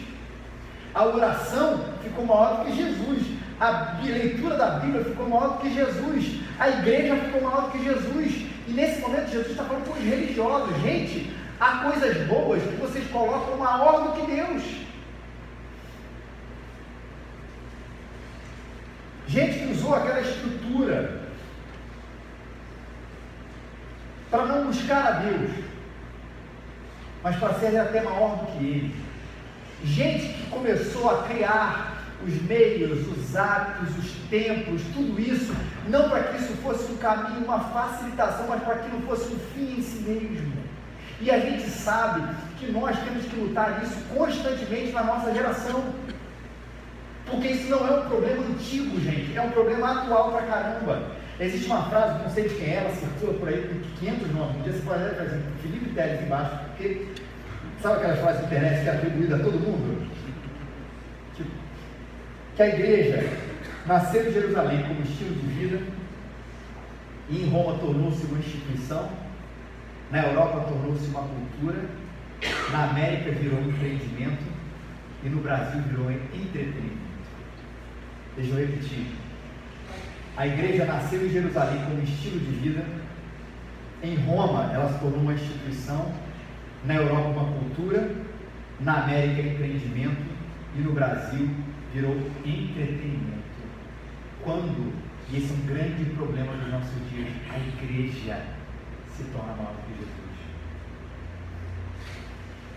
A 0.94 1.04
oração 1.06 1.84
ficou 2.02 2.24
maior 2.24 2.58
do 2.58 2.66
que 2.66 2.76
Jesus. 2.76 3.26
A 3.60 4.00
leitura 4.02 4.56
da 4.56 4.70
Bíblia 4.80 5.04
ficou 5.04 5.28
maior 5.28 5.54
do 5.54 5.60
que 5.60 5.72
Jesus. 5.72 6.40
A 6.58 6.68
igreja 6.68 7.16
ficou 7.16 7.42
maior 7.42 7.62
do 7.62 7.70
que 7.70 7.84
Jesus. 7.84 8.46
E 8.66 8.72
nesse 8.72 9.00
momento 9.00 9.30
Jesus 9.30 9.50
está 9.50 9.64
falando 9.64 9.86
com 9.86 9.92
os 9.92 10.04
religiosos. 10.04 10.82
Gente, 10.82 11.34
há 11.60 11.78
coisas 11.78 12.26
boas 12.26 12.62
que 12.62 12.76
vocês 12.76 13.08
colocam 13.10 13.56
maior 13.56 14.02
do 14.02 14.12
que 14.20 14.32
Deus. 14.32 14.62
Gente 19.28 19.58
que 19.58 19.72
usou 19.72 19.94
aquela 19.94 20.20
estrutura 20.20 21.22
para 24.30 24.46
não 24.46 24.66
buscar 24.66 25.06
a 25.06 25.10
Deus, 25.12 25.50
mas 27.22 27.36
para 27.36 27.54
ser 27.54 27.76
até 27.78 28.02
maior 28.02 28.36
do 28.36 28.46
que 28.52 28.64
Ele. 28.64 29.04
Gente 29.84 30.34
que 30.34 30.50
começou 30.50 31.10
a 31.10 31.22
criar 31.24 31.93
os 32.26 32.42
meios, 32.42 33.06
os 33.06 33.36
hábitos, 33.36 33.96
os 33.98 34.12
tempos, 34.30 34.82
tudo 34.94 35.20
isso, 35.20 35.54
não 35.88 36.08
para 36.08 36.24
que 36.24 36.42
isso 36.42 36.52
fosse 36.62 36.90
um 36.90 36.96
caminho, 36.96 37.44
uma 37.44 37.60
facilitação, 37.60 38.46
mas 38.48 38.62
para 38.62 38.76
que 38.76 38.90
não 38.90 39.02
fosse 39.02 39.32
um 39.32 39.38
fim 39.54 39.78
em 39.78 39.82
si 39.82 39.98
mesmo. 39.98 40.52
E 41.20 41.30
a 41.30 41.38
gente 41.38 41.68
sabe 41.68 42.22
que 42.58 42.70
nós 42.72 42.98
temos 43.00 43.24
que 43.24 43.36
lutar 43.36 43.82
isso 43.82 43.96
constantemente 44.14 44.92
na 44.92 45.04
nossa 45.04 45.32
geração. 45.32 45.84
Porque 47.26 47.48
isso 47.48 47.70
não 47.70 47.86
é 47.86 48.00
um 48.00 48.08
problema 48.08 48.42
antigo, 48.44 49.00
gente, 49.00 49.36
é 49.36 49.40
um 49.40 49.50
problema 49.50 50.02
atual 50.02 50.32
pra 50.32 50.42
caramba. 50.42 51.10
Existe 51.40 51.66
uma 51.66 51.82
frase, 51.84 52.22
não 52.22 52.30
sei 52.30 52.48
de 52.48 52.54
quem 52.54 52.68
é, 52.68 52.76
ela 52.76 52.94
circula 52.94 53.34
por 53.34 53.48
aí 53.48 53.62
com 53.62 53.98
500 53.98 54.34
nomes. 54.34 54.56
Um 54.56 54.62
dia 54.62 54.72
você 54.72 54.82
pode 54.82 55.02
olhar 55.02 55.12
e 55.12 55.24
dizer, 55.24 55.42
Felipe 55.62 55.94
Teles 55.94 56.22
embaixo, 56.22 56.58
porque 56.66 57.06
sabe 57.82 57.96
aquelas 57.96 58.20
frases 58.20 58.40
de 58.40 58.46
internet 58.46 58.82
que 58.82 58.88
é 58.88 58.92
atribuída 58.92 59.36
a 59.36 59.38
todo 59.38 59.58
mundo? 59.58 60.13
Que 62.56 62.62
a 62.62 62.68
igreja 62.68 63.28
nasceu 63.84 64.28
em 64.28 64.32
Jerusalém 64.32 64.84
como 64.84 65.02
estilo 65.02 65.34
de 65.34 65.46
vida, 65.46 65.82
e 67.28 67.42
em 67.42 67.48
Roma 67.50 67.78
tornou-se 67.78 68.24
uma 68.26 68.38
instituição, 68.38 69.10
na 70.12 70.22
Europa 70.22 70.60
tornou-se 70.68 71.08
uma 71.08 71.22
cultura, 71.22 71.84
na 72.70 72.90
América 72.90 73.32
virou 73.32 73.58
um 73.58 73.70
empreendimento 73.70 74.44
e 75.24 75.28
no 75.28 75.40
Brasil 75.40 75.82
virou 75.82 76.12
entretenimento. 76.12 77.04
Deixa 78.36 78.52
eu 78.52 78.66
repetir. 78.66 79.06
A 80.36 80.46
igreja 80.46 80.84
nasceu 80.84 81.26
em 81.26 81.30
Jerusalém 81.30 81.84
como 81.86 82.02
estilo 82.02 82.38
de 82.38 82.52
vida, 82.52 82.84
em 84.00 84.16
Roma 84.16 84.70
ela 84.72 84.92
se 84.92 85.00
tornou 85.00 85.20
uma 85.20 85.32
instituição, 85.32 86.12
na 86.84 86.96
Europa 86.96 87.30
uma 87.30 87.52
cultura, 87.52 88.10
na 88.78 89.02
América 89.02 89.48
empreendimento 89.48 90.22
e 90.76 90.80
no 90.80 90.92
Brasil 90.92 91.48
virou 91.94 92.16
entretenimento. 92.44 93.44
Quando, 94.42 94.92
e 95.30 95.36
esse 95.36 95.50
é 95.50 95.54
um 95.54 95.66
grande 95.66 96.04
problema 96.16 96.52
dos 96.56 96.70
nossos 96.70 97.10
dias, 97.10 97.28
a 97.48 97.58
igreja 97.58 98.44
se 99.16 99.22
torna 99.32 99.54
maior 99.54 99.76
que 99.86 99.94
Jesus. 99.94 100.14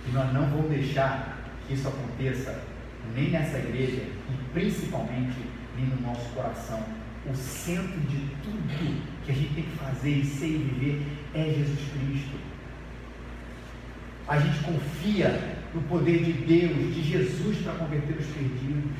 E 0.08 0.12
nós 0.12 0.32
não 0.32 0.46
vamos 0.52 0.70
deixar 0.70 1.40
que 1.68 1.74
isso 1.74 1.88
aconteça 1.88 2.64
nem 3.16 3.32
nessa 3.32 3.58
igreja 3.58 4.04
e 4.04 4.54
principalmente 4.54 5.38
nem 5.76 5.88
no 5.88 6.02
nosso 6.02 6.30
coração. 6.30 6.82
O 7.26 7.36
centro 7.36 8.00
de 8.02 8.18
tudo 8.44 9.04
que 9.26 9.32
a 9.32 9.36
gente 9.36 9.54
tem 9.56 9.64
que 9.64 9.78
fazer 9.78 10.12
e 10.12 10.26
ser 10.26 10.48
e 10.48 10.58
viver 10.58 11.02
é 11.34 11.44
Jesus 11.44 11.80
Cristo. 11.92 12.38
A 14.28 14.40
gente 14.40 14.60
confia 14.64 15.57
no 15.78 15.84
poder 15.84 16.24
de 16.24 16.34
Deus, 16.34 16.96
de 16.96 17.04
Jesus 17.04 17.58
para 17.58 17.74
converter 17.74 18.18
os 18.18 18.26
perdidos. 18.26 18.92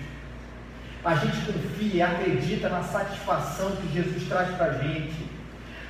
A 1.04 1.16
gente 1.16 1.38
confia 1.46 1.94
e 1.94 2.02
acredita 2.02 2.70
na 2.70 2.84
satisfação 2.84 3.72
que 3.78 3.94
Jesus 3.94 4.28
traz 4.28 4.56
para 4.56 4.66
a 4.66 4.74
gente. 4.78 5.26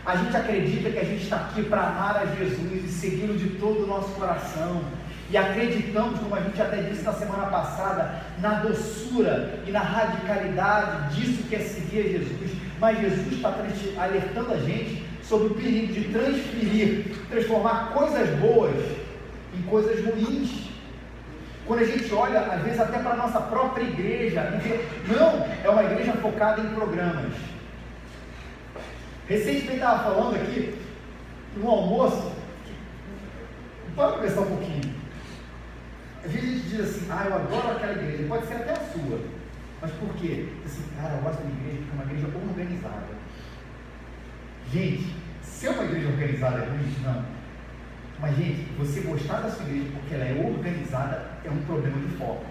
A 0.06 0.16
gente 0.16 0.38
acredita 0.38 0.90
que 0.90 1.00
a 1.00 1.04
gente 1.04 1.24
está 1.24 1.38
aqui 1.38 1.64
para 1.64 1.82
amar 1.82 2.18
a 2.18 2.26
Jesus 2.26 2.86
e 2.86 2.88
segui-lo 2.88 3.38
de 3.38 3.50
todo 3.58 3.84
o 3.84 3.88
nosso 3.88 4.10
coração. 4.12 4.82
E 5.30 5.36
acreditamos, 5.36 6.20
como 6.20 6.36
a 6.36 6.40
gente 6.40 6.62
até 6.62 6.82
disse 6.84 7.04
na 7.04 7.12
semana 7.12 7.48
passada, 7.48 8.22
na 8.40 8.62
doçura 8.62 9.60
e 9.68 9.72
na 9.72 9.82
radicalidade 9.82 11.16
disso 11.16 11.44
que 11.50 11.56
é 11.56 11.60
seguir 11.60 12.00
a 12.00 12.04
Jesus. 12.04 12.52
Mas 12.80 13.02
Jesus 13.02 13.34
está 13.34 13.54
alertando 13.98 14.54
a 14.54 14.58
gente 14.58 15.04
sobre 15.24 15.48
o 15.48 15.56
perigo 15.56 15.92
de 15.92 16.06
transferir, 16.06 17.16
transformar 17.30 17.92
coisas 17.94 18.30
boas 18.40 18.76
em 19.54 19.62
coisas 19.64 20.06
ruins. 20.06 20.67
Quando 21.68 21.82
a 21.82 21.86
gente 21.86 22.14
olha, 22.14 22.40
às 22.40 22.62
vezes, 22.62 22.80
até 22.80 22.98
para 23.00 23.12
a 23.12 23.18
nossa 23.18 23.42
própria 23.42 23.84
igreja, 23.84 24.50
não, 25.06 25.46
é 25.64 25.70
uma 25.70 25.84
igreja 25.84 26.14
focada 26.14 26.62
em 26.62 26.74
programas. 26.74 27.34
Recentemente 29.28 29.74
estava 29.74 30.04
falando 30.04 30.36
aqui, 30.36 30.80
no 31.58 31.70
almoço, 31.70 32.32
para 33.94 34.14
pensar 34.14 34.42
um 34.42 34.46
pouquinho. 34.46 34.96
Às 36.24 36.32
vezes 36.32 36.50
a 36.50 36.54
gente 36.54 36.70
diz 36.70 36.80
assim, 36.80 37.08
ah, 37.12 37.26
eu 37.26 37.36
adoro 37.36 37.72
aquela 37.72 37.94
igreja, 37.94 38.28
pode 38.30 38.48
ser 38.48 38.56
até 38.56 38.72
a 38.72 38.76
sua. 38.76 39.20
Mas 39.82 39.92
por 39.92 40.14
quê? 40.16 40.48
Assim, 40.66 40.84
cara, 40.96 41.16
eu 41.16 41.22
gosto 41.22 41.44
da 41.44 41.50
igreja 41.50 41.78
porque 41.78 41.92
é 41.92 41.94
uma 41.94 42.04
igreja 42.06 42.28
organizada. 42.50 43.08
Gente, 44.72 45.16
se 45.44 45.68
é 45.68 45.70
uma 45.72 45.84
igreja 45.84 46.08
organizada 46.08 46.60
é 46.60 46.66
ruim, 46.66 46.96
não. 47.04 47.26
Mas, 48.20 48.36
gente, 48.36 48.74
você 48.78 49.02
gostar 49.02 49.42
da 49.42 49.52
sua 49.52 49.66
igreja 49.66 49.90
porque 49.94 50.16
ela 50.16 50.26
é 50.26 50.46
organizada 50.46 51.37
é 51.48 51.52
um 51.52 51.66
problema 51.66 51.98
de 52.00 52.18
foco. 52.18 52.46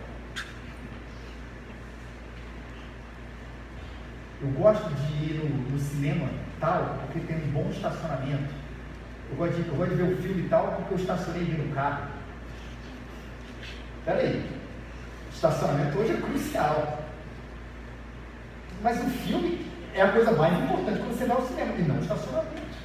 Eu 4.41 4.49
gosto 4.51 4.89
de 4.89 5.25
ir 5.25 5.35
no, 5.35 5.71
no, 5.71 5.79
cinema 5.79 6.29
tal 6.61 6.99
porque 7.03 7.21
tem 7.21 7.37
um 7.37 7.51
bom 7.53 7.69
estacionamento. 7.71 8.55
Eu 9.31 9.37
gosto, 9.37 9.55
de, 9.55 9.69
eu 9.69 9.75
gosto 9.75 9.91
de 9.91 9.97
ver 9.97 10.13
o 10.13 10.23
filme 10.23 10.49
tal 10.49 10.73
porque 10.73 10.95
eu 10.95 10.99
estacionei 10.99 11.45
no 11.45 11.75
carro. 11.75 12.09
Peraí, 14.05 14.51
estacionamento 15.33 15.99
hoje 15.99 16.13
é 16.13 16.21
crucial. 16.21 17.03
Mas 18.83 19.03
o 19.03 19.11
filme 19.11 19.67
é 19.95 20.03
a 20.03 20.13
coisa 20.13 20.33
mais 20.33 20.59
importante 20.63 20.99
quando 20.99 21.19
você 21.19 21.25
vai 21.25 21.37
ao 21.37 21.47
cinema, 21.47 21.75
e 21.75 21.83
não 21.83 21.97
o 21.97 22.01
estacionamento. 22.01 22.77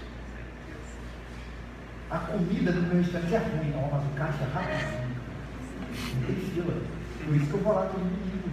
A 2.09 2.17
comida 2.17 2.71
do 2.71 2.81
meu 2.81 2.97
restaurante 2.97 3.35
é 3.35 3.37
ruim, 3.37 3.73
ó, 3.75 3.95
mas 3.95 4.05
o 4.05 4.09
caixa 4.15 4.43
é 4.43 4.53
rapidinho. 4.53 5.20
Por 7.25 7.35
isso 7.35 7.47
que 7.47 7.53
eu 7.53 7.59
vou 7.59 7.73
lá 7.73 7.85
todo 7.85 7.99
domingo. 7.99 8.49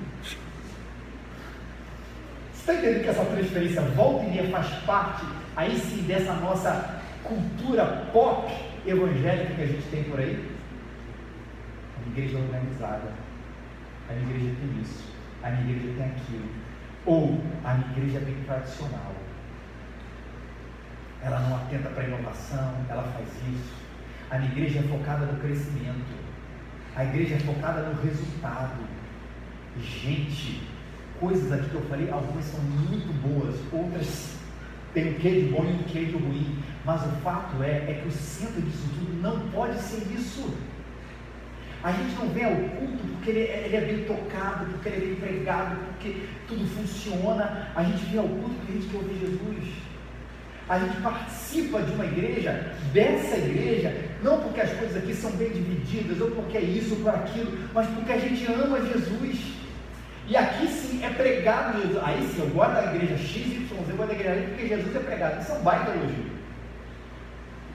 Você 2.52 2.60
está 2.60 2.74
entendendo 2.74 3.02
que 3.02 3.08
essa 3.08 3.24
transferência 3.24 3.82
volta 3.82 4.24
e 4.24 4.30
meia 4.30 4.50
faz 4.50 4.68
parte, 4.84 5.24
aí 5.56 5.78
sim, 5.78 6.02
dessa 6.02 6.34
nossa 6.34 7.00
cultura 7.22 7.84
pop 8.12 8.52
evangélica 8.86 9.54
que 9.54 9.62
a 9.62 9.66
gente 9.66 9.88
tem 9.90 10.04
por 10.04 10.20
aí? 10.20 10.56
A 11.96 12.10
igreja 12.10 12.38
é 12.38 12.40
organizada. 12.40 13.12
A 14.08 14.14
igreja 14.14 14.54
tem 14.60 14.82
isso. 14.82 15.04
A 15.42 15.50
igreja 15.50 15.94
tem 15.96 16.06
aquilo. 16.06 16.48
Ou 17.06 17.40
a 17.64 17.78
igreja 17.78 18.18
é 18.18 18.20
bem 18.20 18.36
tradicional 18.44 19.14
ela 21.22 21.40
não 21.40 21.56
atenta 21.56 21.88
para 21.90 22.04
inovação, 22.04 22.74
ela 22.88 23.02
faz 23.02 23.28
isso. 23.52 23.74
A 24.30 24.38
igreja 24.38 24.80
é 24.80 24.82
focada 24.82 25.26
no 25.26 25.38
crescimento, 25.40 26.06
a 26.98 27.04
igreja 27.04 27.36
é 27.36 27.38
focada 27.38 27.82
no 27.82 28.02
resultado. 28.02 28.80
Gente, 29.80 30.68
coisas 31.20 31.52
aqui 31.52 31.70
que 31.70 31.76
eu 31.76 31.82
falei, 31.82 32.10
algumas 32.10 32.44
são 32.44 32.60
muito 32.60 33.12
boas, 33.22 33.54
outras 33.72 34.36
têm 34.92 35.12
o 35.12 35.14
que 35.14 35.30
de 35.30 35.52
bom 35.52 35.64
e 35.64 35.74
o 35.74 35.84
que 35.84 36.06
de 36.06 36.12
ruim, 36.16 36.58
mas 36.84 37.00
o 37.06 37.10
fato 37.22 37.62
é, 37.62 37.68
é 37.88 38.00
que 38.02 38.08
o 38.08 38.10
centro 38.10 38.60
disso 38.60 38.88
tudo 38.98 39.22
não 39.22 39.48
pode 39.50 39.78
ser 39.78 40.08
isso. 40.12 40.52
A 41.84 41.92
gente 41.92 42.16
não 42.16 42.30
vem 42.30 42.44
ao 42.44 42.56
culto 42.56 43.04
porque 43.12 43.30
ele, 43.30 43.40
ele, 43.42 43.76
é 43.76 43.80
bem 43.80 44.04
tocado, 44.04 44.66
porque 44.66 44.88
ele 44.88 44.96
é 44.96 45.06
bem 45.06 45.14
pregado, 45.14 45.76
porque 45.76 46.26
tudo 46.48 46.66
funciona. 46.66 47.68
A 47.76 47.84
gente 47.84 48.06
vem 48.06 48.18
ao 48.18 48.28
culto 48.28 48.56
porque 48.56 48.72
a 48.72 48.74
gente 48.74 48.88
quer 48.88 48.96
ouvir 48.96 49.20
Jesus 49.20 49.87
a 50.68 50.78
gente 50.78 51.00
participa 51.00 51.80
de 51.80 51.92
uma 51.92 52.04
igreja, 52.04 52.72
dessa 52.92 53.36
igreja, 53.38 53.94
não 54.22 54.40
porque 54.40 54.60
as 54.60 54.70
coisas 54.72 54.96
aqui 54.96 55.14
são 55.14 55.30
bem 55.32 55.50
divididas, 55.50 56.20
ou 56.20 56.30
porque 56.30 56.58
é 56.58 56.60
isso 56.60 56.94
ou 56.94 57.00
por 57.00 57.14
aquilo, 57.14 57.58
mas 57.72 57.86
porque 57.88 58.12
a 58.12 58.18
gente 58.18 58.46
ama 58.52 58.80
Jesus. 58.80 59.56
E 60.26 60.36
aqui 60.36 60.66
sim 60.68 61.02
é 61.02 61.08
pregado 61.08 61.80
Jesus. 61.80 61.98
Aí 62.04 62.28
sim, 62.28 62.40
eu 62.40 62.48
gosto 62.50 62.74
da 62.74 62.94
igreja 62.94 63.16
XYZ, 63.16 63.70
eu 63.70 63.96
gosto 63.96 64.08
da 64.08 64.14
igreja 64.14 64.32
ali 64.32 64.46
porque 64.48 64.68
Jesus 64.68 64.96
é 64.96 64.98
pregado. 64.98 65.40
Isso 65.40 65.52
é 65.52 65.54
um 65.54 65.62
baita 65.62 65.90
elogio. 65.90 66.38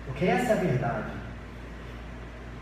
Porque 0.06 0.26
essa 0.26 0.52
é 0.52 0.54
a 0.54 0.62
verdade. 0.62 1.12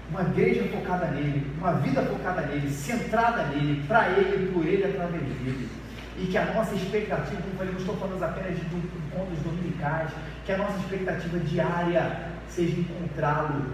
Uma 0.10 0.22
igreja 0.22 0.64
focada 0.70 1.08
nele, 1.08 1.46
uma 1.58 1.74
vida 1.74 2.02
focada 2.04 2.42
nele, 2.42 2.70
centrada 2.70 3.44
nele, 3.48 3.84
para 3.88 4.10
ele, 4.12 4.52
por 4.54 4.66
ele, 4.66 4.84
através 4.84 5.24
dele 5.24 5.81
e 6.18 6.26
que 6.28 6.38
a 6.38 6.46
nossa 6.54 6.76
expectativa, 6.76 7.42
como 7.42 7.56
falei, 7.56 7.74
não 7.74 7.80
estou 7.80 7.98
falando 7.98 8.24
apenas 8.24 8.58
de 8.58 8.66
encontros 8.66 9.40
dominicais, 9.44 10.12
que 10.46 10.52
a 10.52 10.58
nossa 10.58 10.78
expectativa 10.78 11.40
diária 11.40 12.28
seja 12.50 12.80
encontrá-lo, 12.80 13.66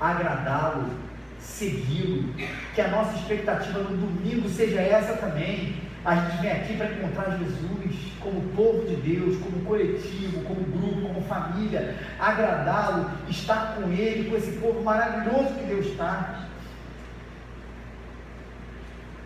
agradá-lo, 0.00 0.90
segui-lo, 1.38 2.34
que 2.74 2.80
a 2.80 2.88
nossa 2.88 3.16
expectativa 3.16 3.78
no 3.80 3.96
domingo 3.96 4.48
seja 4.48 4.80
essa 4.80 5.14
também. 5.14 5.76
A 6.04 6.14
gente 6.14 6.40
vem 6.40 6.52
aqui 6.52 6.76
para 6.76 6.92
encontrar 6.92 7.36
Jesus 7.36 8.12
como 8.20 8.40
povo 8.54 8.86
de 8.86 8.96
Deus, 8.96 9.36
como 9.38 9.64
coletivo, 9.64 10.42
como 10.42 10.60
grupo, 10.60 11.08
como 11.08 11.20
família, 11.22 11.96
agradá-lo, 12.18 13.10
estar 13.28 13.74
com 13.74 13.90
Ele, 13.90 14.30
com 14.30 14.36
esse 14.36 14.52
povo 14.58 14.82
maravilhoso 14.82 15.54
que 15.54 15.64
Deus 15.64 15.86
está. 15.86 16.46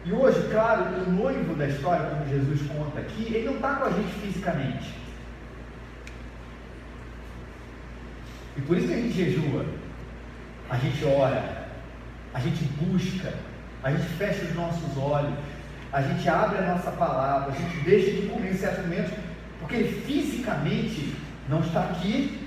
E 0.04 0.12
hoje, 0.12 0.48
claro, 0.50 0.84
o 1.06 1.10
noivo 1.10 1.54
da 1.54 1.66
história, 1.68 2.06
como 2.06 2.28
Jesus 2.28 2.60
conta 2.70 3.00
aqui, 3.00 3.34
ele 3.34 3.46
não 3.46 3.56
está 3.56 3.76
com 3.76 3.84
a 3.84 3.90
gente 3.90 4.12
fisicamente. 4.14 4.94
E 8.56 8.60
por 8.62 8.76
isso 8.76 8.88
que 8.88 8.94
a 8.94 8.96
gente 8.96 9.12
jejua, 9.12 9.66
a 10.70 10.76
gente 10.76 11.04
ora, 11.04 11.68
a 12.32 12.40
gente 12.40 12.64
busca, 12.80 13.34
a 13.82 13.90
gente 13.90 14.06
fecha 14.14 14.44
os 14.44 14.54
nossos 14.54 14.96
olhos, 14.96 15.34
a 15.92 16.00
gente 16.02 16.28
abre 16.28 16.58
a 16.58 16.74
nossa 16.74 16.90
palavra, 16.92 17.52
a 17.52 17.56
gente 17.56 17.84
deixa 17.84 18.10
de 18.12 18.28
comer 18.28 18.54
certos 18.54 18.84
momentos, 18.84 19.12
porque 19.58 19.74
ele 19.76 20.00
fisicamente 20.02 21.14
não 21.48 21.60
está 21.60 21.84
aqui, 21.84 22.39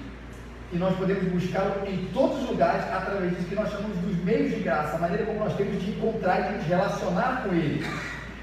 e 0.74 0.78
nós 0.78 0.98
podemos 0.98 1.24
buscá-lo 1.26 1.88
em 1.88 2.06
todos 2.14 2.42
os 2.42 2.50
lugares 2.50 2.84
através 2.92 3.30
disso 3.32 3.48
que 3.48 3.56
nós 3.56 3.70
chamamos 3.70 3.96
dos 4.00 4.18
meios 4.24 4.56
de 4.56 4.62
graça, 4.62 4.96
a 4.96 5.00
maneira 5.00 5.26
como 5.26 5.40
nós 5.40 5.56
temos 5.56 5.80
de 5.80 5.92
encontrar 5.92 6.40
e 6.40 6.44
de 6.50 6.58
nos 6.58 6.68
relacionar 6.68 7.44
com 7.44 7.54
Ele. 7.54 7.86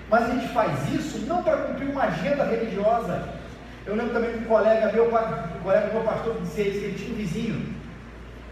Mas 0.08 0.24
a 0.24 0.34
gente 0.34 0.48
faz 0.48 0.92
isso 0.94 1.26
não 1.26 1.42
para 1.42 1.56
cumprir 1.56 1.88
uma 1.88 2.04
agenda 2.04 2.44
religiosa. 2.44 3.28
Eu 3.84 3.96
lembro 3.96 4.12
também 4.12 4.32
que 4.32 4.38
um 4.38 4.44
colega 4.44 4.92
meu, 4.92 5.06
um 5.06 5.62
colega 5.62 5.92
meu 5.92 6.02
pastor 6.02 6.36
que 6.36 6.42
isso, 6.42 6.54
que 6.54 6.60
ele 6.60 6.98
tinha 6.98 7.12
um 7.12 7.16
vizinho, 7.16 7.74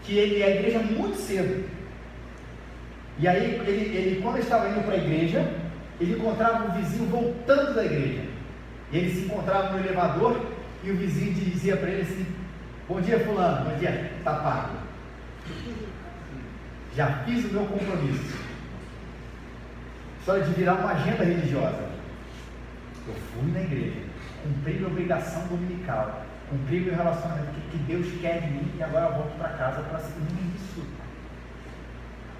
que 0.03 0.17
ele 0.17 0.39
ia 0.39 0.45
à 0.45 0.49
igreja 0.49 0.79
muito 0.79 1.15
cedo. 1.15 1.65
E 3.17 3.27
aí, 3.27 3.61
ele, 3.65 3.95
ele 3.95 4.21
quando 4.21 4.35
ele 4.35 4.43
estava 4.43 4.69
indo 4.69 4.83
para 4.83 4.95
a 4.95 4.97
igreja, 4.97 5.45
ele 5.99 6.13
encontrava 6.13 6.65
um 6.65 6.81
vizinho 6.81 7.09
voltando 7.09 7.75
da 7.75 7.85
igreja. 7.85 8.23
E 8.91 8.97
ele 8.97 9.13
se 9.13 9.25
encontrava 9.25 9.71
no 9.71 9.79
elevador 9.79 10.41
e 10.83 10.91
o 10.91 10.97
vizinho 10.97 11.33
dizia 11.33 11.77
para 11.77 11.89
ele 11.89 12.01
assim: 12.01 12.25
Bom 12.89 12.99
dia, 13.01 13.19
Fulano, 13.19 13.69
bom 13.69 13.77
dia, 13.77 14.11
está 14.17 14.33
pago. 14.33 14.73
Já 16.95 17.05
fiz 17.23 17.45
o 17.45 17.49
meu 17.49 17.65
compromisso. 17.67 18.35
História 20.19 20.43
de 20.43 20.53
virar 20.53 20.73
uma 20.73 20.93
agenda 20.93 21.23
religiosa. 21.23 21.87
Eu 23.07 23.13
fui 23.13 23.51
na 23.51 23.61
igreja, 23.61 24.01
cumpri 24.41 24.73
minha 24.73 24.87
obrigação 24.87 25.45
dominical, 25.49 26.25
cumpri 26.49 26.79
meu 26.79 26.95
relacionamento, 26.95 27.61
que 27.69 27.77
Deus 27.77 28.07
quer 28.21 28.41
de 28.41 28.53
mim 28.53 28.71
e 28.75 28.81
agora 28.81 29.05
eu 29.05 29.13
volto 29.13 29.37
para 29.37 29.49
casa 29.49 29.83
para 29.83 29.99
seguir 29.99 30.55
isso. 30.55 30.83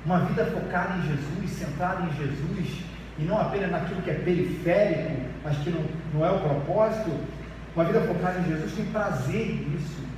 Uma 0.04 0.22
vida 0.22 0.48
focada 0.48 0.98
em 0.98 1.02
Jesus, 1.04 1.52
centrada 1.52 2.08
em 2.08 2.12
Jesus, 2.14 2.84
e 3.20 3.22
não 3.22 3.40
apenas 3.40 3.70
naquilo 3.70 4.02
que 4.02 4.10
é 4.10 4.16
periférico, 4.16 5.30
mas 5.44 5.56
que 5.60 5.70
não, 5.70 5.86
não 6.12 6.26
é 6.26 6.32
o 6.32 6.40
propósito. 6.40 7.12
Uma 7.76 7.86
vida 7.86 8.02
focada 8.02 8.40
em 8.40 8.46
Jesus 8.46 8.74
tem 8.74 8.86
prazer 8.86 9.68
nisso, 9.70 10.09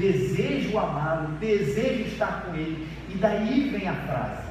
desejo 0.00 0.78
amá-lo, 0.78 1.36
desejo 1.38 2.02
estar 2.04 2.44
com 2.44 2.54
ele, 2.54 2.88
e 3.08 3.14
daí 3.18 3.70
vem 3.70 3.86
a 3.86 3.94
frase: 3.94 4.50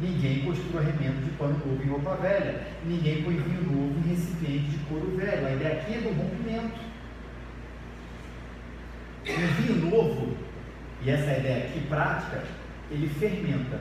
Ninguém 0.00 0.44
costura 0.44 0.84
remendo 0.84 1.24
de 1.24 1.30
pano 1.32 1.58
novo 1.58 1.82
em 1.82 1.88
roupa 1.88 2.14
velha. 2.14 2.62
Ninguém 2.84 3.22
põe 3.24 3.34
vinho 3.34 3.62
novo 3.62 3.98
em 3.98 4.10
recipiente 4.10 4.70
de 4.70 4.78
couro 4.84 5.16
velho. 5.16 5.46
A 5.46 5.52
ideia 5.52 5.80
aqui 5.80 5.94
é 5.94 5.98
do 5.98 6.10
rompimento. 6.10 6.78
Um 9.28 9.62
vinho 9.62 9.90
novo, 9.90 10.36
e 11.02 11.10
essa 11.10 11.30
é 11.30 11.40
ideia 11.40 11.64
aqui 11.64 11.80
prática, 11.88 12.44
ele 12.90 13.08
fermenta. 13.08 13.80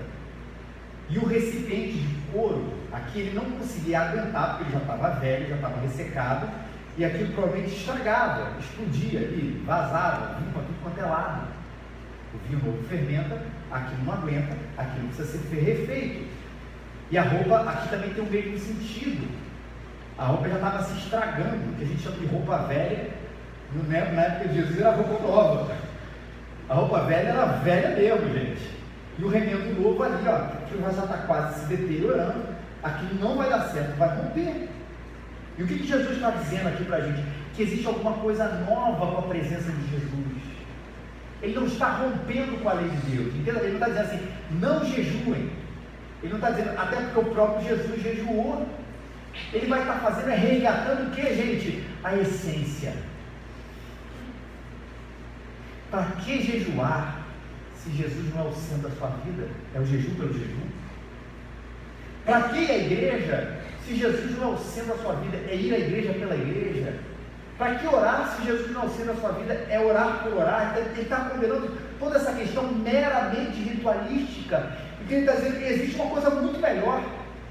E 1.10 1.20
o 1.20 1.26
recipiente 1.26 2.00
de 2.00 2.16
couro, 2.34 2.74
aqui 2.92 3.20
ele 3.20 3.36
não 3.36 3.46
conseguia 3.52 4.02
aguentar, 4.02 4.58
porque 4.58 4.64
ele 4.64 4.72
já 4.74 4.80
estava 4.80 5.20
velho, 5.20 5.48
já 5.48 5.56
estava 5.56 5.82
ressecado, 5.82 6.50
e 6.98 7.06
aquilo 7.06 7.32
provavelmente 7.34 7.76
estragava, 7.76 8.54
explodia 8.60 9.20
ali, 9.20 9.64
vazava, 9.66 10.42
para 10.52 10.64
tudo 10.64 10.82
quanto 10.82 11.00
é 11.00 11.06
lado. 11.06 11.48
O 12.34 12.38
vinho 12.48 12.66
novo 12.66 12.84
fermenta, 12.88 13.40
aquilo 13.72 14.04
não 14.04 14.14
aguenta, 14.14 14.58
aquilo 14.78 15.08
precisa 15.08 15.38
ser 15.38 15.60
refeito. 15.60 16.28
E 17.12 17.18
a 17.18 17.22
roupa 17.22 17.70
aqui 17.70 17.90
também 17.90 18.10
tem 18.14 18.24
o 18.24 18.30
mesmo 18.30 18.58
sentido. 18.58 19.28
A 20.18 20.26
roupa 20.26 20.50
já 20.50 20.56
estava 20.56 20.84
se 20.84 20.98
estragando, 20.98 21.76
que 21.78 21.84
a 21.84 21.88
gente 21.88 22.02
chama 22.02 22.18
de 22.18 22.26
roupa 22.26 22.58
velha, 22.64 23.10
na 23.86 23.98
época 23.98 24.48
de 24.50 24.56
Jesus 24.56 24.80
era 24.80 24.96
roupa 24.96 25.22
nova. 25.22 25.76
A 26.68 26.74
roupa 26.74 27.02
velha 27.02 27.30
era 27.30 27.46
velha 27.46 27.90
mesmo, 27.96 28.34
gente. 28.34 28.78
E 29.20 29.24
o 29.24 29.30
remendo 29.30 29.82
novo 29.82 30.02
ali, 30.02 30.28
ó, 30.28 30.36
aquilo 30.36 30.82
já 30.82 31.04
está 31.04 31.18
quase 31.28 31.60
se 31.60 31.66
deteriorando, 31.68 32.44
aquilo 32.84 33.20
não 33.20 33.38
vai 33.38 33.50
dar 33.50 33.62
certo, 33.70 33.96
vai 33.98 34.10
romper. 34.18 34.70
E 35.58 35.64
o 35.64 35.68
que, 35.68 35.80
que 35.80 35.88
Jesus 35.88 36.12
está 36.12 36.32
dizendo 36.32 36.68
aqui 36.68 36.86
para 36.86 36.98
a 36.98 37.02
gente? 37.02 37.24
Que 37.56 37.64
existe 37.64 37.88
alguma 37.88 38.14
coisa 38.14 38.48
nova 38.70 39.08
com 39.08 39.18
a 39.20 39.22
presença 39.24 39.72
de 39.72 39.90
Jesus. 39.90 40.38
Ele 41.42 41.56
não 41.56 41.66
está 41.66 41.98
rompendo 41.98 42.62
com 42.62 42.70
a 42.70 42.74
lei 42.74 42.90
de 42.90 42.98
Deus. 43.16 43.36
Entenda? 43.36 43.60
Ele 43.60 43.78
não 43.78 43.88
está 43.88 43.88
dizendo 43.88 44.06
assim, 44.06 44.28
não 44.60 44.86
jejuem. 44.86 45.50
Ele 46.22 46.34
não 46.34 46.38
está 46.38 46.52
dizendo, 46.52 46.80
até 46.80 46.96
porque 46.98 47.20
o 47.20 47.34
próprio 47.34 47.68
Jesus 47.68 48.02
jejuou. 48.02 48.68
Ele 49.54 49.68
vai 49.68 49.82
estar 49.82 49.96
fazendo 49.96 50.30
é 50.30 50.36
resgatando 50.36 51.08
o 51.08 51.12
que, 51.12 51.22
gente? 51.22 51.84
A 52.04 52.16
essência. 52.16 52.94
Para 55.90 56.04
que 56.04 56.42
jejuar 56.42 57.22
se 57.76 57.92
Jesus 57.92 58.34
não 58.34 58.46
é 58.46 58.50
o 58.50 58.54
centro 58.54 58.90
da 58.90 58.96
sua 58.96 59.10
vida? 59.26 59.48
É 59.74 59.80
o 59.80 59.86
jejum 59.86 60.14
pelo 60.16 60.34
jejum? 60.34 60.68
Para 62.26 62.50
que 62.50 62.72
a 62.72 62.78
igreja 62.78 63.57
se 63.88 63.96
Jesus 63.96 64.38
não 64.38 64.50
é 64.50 64.54
o 64.54 64.58
centro 64.58 64.90
da 64.90 65.02
sua 65.02 65.14
vida? 65.14 65.38
É 65.50 65.56
ir 65.56 65.74
à 65.74 65.80
igreja 65.80 66.14
pela 66.14 66.36
igreja? 66.36 66.94
Para 67.58 67.76
que 67.76 67.88
orar 67.88 68.36
se 68.36 68.46
Jesus 68.46 68.72
não 68.72 68.90
sendo 68.90 69.12
a 69.12 69.16
sua 69.16 69.32
vida 69.32 69.54
é 69.70 69.80
orar 69.80 70.24
por 70.24 70.34
orar? 70.34 70.78
Ele 70.78 71.02
está 71.02 71.22
condenando 71.22 71.76
toda 71.98 72.18
essa 72.18 72.34
questão 72.34 72.64
meramente 72.64 73.58
ritualística. 73.62 74.74
E 75.10 75.14
ele 75.14 75.22
está 75.22 75.36
dizendo 75.36 75.58
que 75.58 75.64
existe 75.64 75.96
uma 75.96 76.10
coisa 76.12 76.30
muito 76.30 76.60
melhor, 76.60 77.02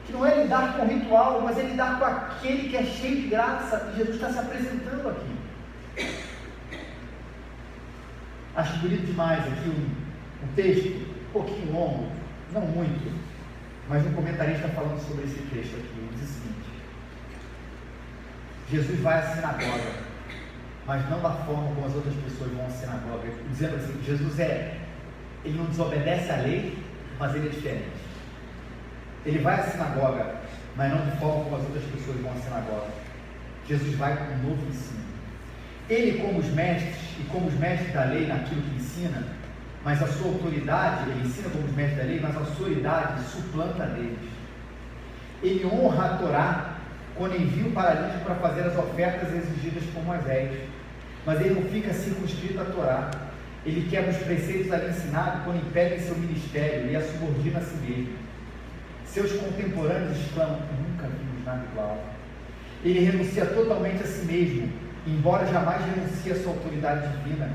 que 0.05 0.13
não 0.13 0.27
é 0.27 0.43
lidar 0.43 0.77
com 0.77 0.83
o 0.85 0.89
ritual, 0.89 1.41
mas 1.41 1.59
é 1.59 1.63
lidar 1.63 1.99
com 1.99 2.05
aquele 2.05 2.69
que 2.69 2.77
é 2.77 2.85
cheio 2.85 3.23
de 3.23 3.29
graça. 3.29 3.91
E 3.93 3.97
Jesus 3.97 4.17
está 4.17 4.31
se 4.31 4.39
apresentando 4.39 5.09
aqui. 5.09 6.13
Acho 8.55 8.79
bonito 8.79 9.07
demais 9.07 9.41
aqui 9.41 9.69
um, 9.71 10.45
um 10.45 10.53
texto, 10.55 10.89
um 10.89 11.33
pouquinho 11.33 11.73
longo, 11.73 12.13
não 12.53 12.63
muito, 12.63 13.13
mas 13.89 14.07
um 14.07 14.13
comentarista 14.13 14.69
falando 14.69 14.99
sobre 15.01 15.25
esse 15.25 15.39
texto 15.43 15.77
aqui. 15.77 16.09
Diz 16.15 16.31
o 16.31 16.33
seguinte. 16.33 16.67
Jesus 18.71 19.01
vai 19.01 19.19
à 19.19 19.23
sinagoga, 19.23 19.93
mas 20.87 21.09
não 21.09 21.21
da 21.21 21.31
forma 21.31 21.69
como 21.75 21.87
as 21.87 21.95
outras 21.95 22.15
pessoas 22.15 22.51
vão 22.53 22.67
à 22.67 22.71
sinagoga, 22.71 23.29
dizendo 23.49 23.77
assim: 23.77 24.03
Jesus 24.05 24.41
é, 24.41 24.79
ele 25.45 25.59
não 25.59 25.67
desobedece 25.67 26.31
à 26.31 26.37
lei, 26.37 26.77
mas 27.19 27.35
ele 27.35 27.47
é 27.47 27.51
diferente. 27.51 28.07
Ele 29.25 29.39
vai 29.39 29.61
à 29.61 29.63
sinagoga, 29.63 30.35
mas 30.77 30.93
não 30.93 31.05
de 31.09 31.17
forma 31.19 31.45
como 31.45 31.57
as 31.57 31.63
outras 31.63 31.85
pessoas 31.85 32.21
vão 32.21 32.33
à 32.33 32.37
sinagoga. 32.37 32.89
Jesus 33.69 33.95
vai 33.97 34.17
com 34.17 34.33
um 34.33 34.51
novo 34.51 34.69
ensino. 34.69 35.07
Ele, 35.89 36.19
como 36.19 36.41
os 36.41 36.47
mestres, 36.47 36.97
e 37.21 37.25
como 37.31 37.47
os 37.47 37.55
mestres 37.55 37.93
da 37.93 38.05
lei 38.05 38.27
naquilo 38.27 38.63
que 38.63 38.77
ensina, 38.77 39.23
mas 39.87 40.03
a 40.03 40.07
sua 40.09 40.33
autoridade, 40.33 41.09
ele 41.09 41.29
ensina 41.29 41.49
como 41.49 41.65
os 41.65 41.73
mestres 41.77 41.99
da 41.99 42.03
lei, 42.03 42.19
mas 42.21 42.37
a 42.37 42.45
sua 42.45 42.67
autoridade 42.67 43.23
suplanta 43.23 43.87
deles. 43.87 44.19
Ele 45.41 45.65
honra 45.65 46.07
a 46.07 46.17
Torá, 46.17 46.77
quando 47.15 47.37
envia 47.37 47.69
o 47.69 47.71
paralítico 47.71 48.25
para 48.25 48.35
fazer 48.35 48.63
as 48.63 48.77
ofertas 48.77 49.33
exigidas 49.33 49.85
por 49.95 50.05
Moisés. 50.05 50.59
Mas 51.25 51.41
ele 51.41 51.61
não 51.61 51.71
fica 51.71 51.93
circunscrito 51.93 52.61
à 52.61 52.65
Torá. 52.65 53.11
Ele 53.65 53.89
quebra 53.89 54.11
os 54.11 54.17
preceitos 54.17 54.73
ali 54.73 54.91
ensinados 54.91 55.45
quando 55.45 55.65
impede 55.65 56.03
seu 56.03 56.17
ministério 56.17 56.91
e 56.91 56.97
a 56.97 57.03
subordina 57.03 57.61
a 57.61 57.63
si 57.63 57.77
mesmo. 57.77 58.17
Seus 59.05 59.31
contemporâneos 59.35 60.19
exclamam: 60.19 60.63
Nunca 60.81 61.07
vimos 61.07 61.45
nada 61.45 61.63
igual. 61.71 62.05
Ele 62.83 63.05
renuncia 63.05 63.47
totalmente 63.47 64.03
a 64.03 64.07
si 64.07 64.25
mesmo, 64.27 64.69
embora 65.07 65.47
jamais 65.47 65.81
renuncie 65.85 66.33
a 66.33 66.43
sua 66.43 66.55
autoridade 66.55 67.07
divina. 67.19 67.49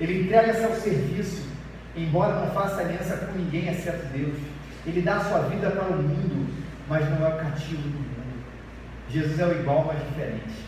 Ele 0.00 0.22
entrega-se 0.22 0.62
ao 0.62 0.74
serviço, 0.74 1.45
embora 1.96 2.40
não 2.40 2.50
faça 2.52 2.80
aliança 2.80 3.16
com 3.16 3.38
ninguém 3.38 3.68
exceto 3.68 4.06
Deus. 4.12 4.36
Ele 4.86 5.02
dá 5.02 5.16
a 5.16 5.24
sua 5.24 5.40
vida 5.48 5.70
para 5.70 5.84
o 5.84 6.02
mundo, 6.02 6.54
mas 6.88 7.08
não 7.10 7.26
é 7.26 7.34
o 7.34 7.38
cativo 7.38 7.82
do 7.82 7.88
mundo. 7.88 8.44
Jesus 9.10 9.38
é 9.38 9.46
o 9.46 9.60
igual, 9.60 9.84
mas 9.86 10.06
diferente. 10.08 10.66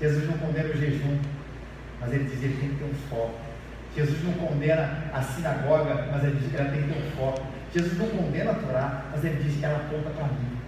Jesus 0.00 0.26
não 0.26 0.38
condena 0.38 0.68
o 0.68 0.76
jejum, 0.76 1.18
mas 2.00 2.12
ele 2.12 2.24
diz 2.24 2.38
que 2.38 2.44
ele 2.44 2.56
tem 2.60 2.68
que 2.70 2.76
ter 2.76 2.84
um 2.84 2.94
foco. 3.08 3.40
Jesus 3.96 4.24
não 4.24 4.32
condena 4.32 5.04
a 5.12 5.22
sinagoga, 5.22 6.08
mas 6.10 6.24
ele 6.24 6.38
diz 6.38 6.50
que 6.50 6.56
ela 6.56 6.70
tem 6.70 6.82
que 6.82 6.88
ter 6.88 6.98
um 6.98 7.10
foco. 7.12 7.42
Jesus 7.74 7.98
não 7.98 8.06
condena 8.08 8.50
a 8.50 8.54
Torá, 8.54 9.04
mas 9.10 9.24
ele 9.24 9.42
diz 9.42 9.58
que 9.58 9.64
ela 9.64 9.76
aponta 9.76 10.10
para 10.10 10.26
mim. 10.26 10.58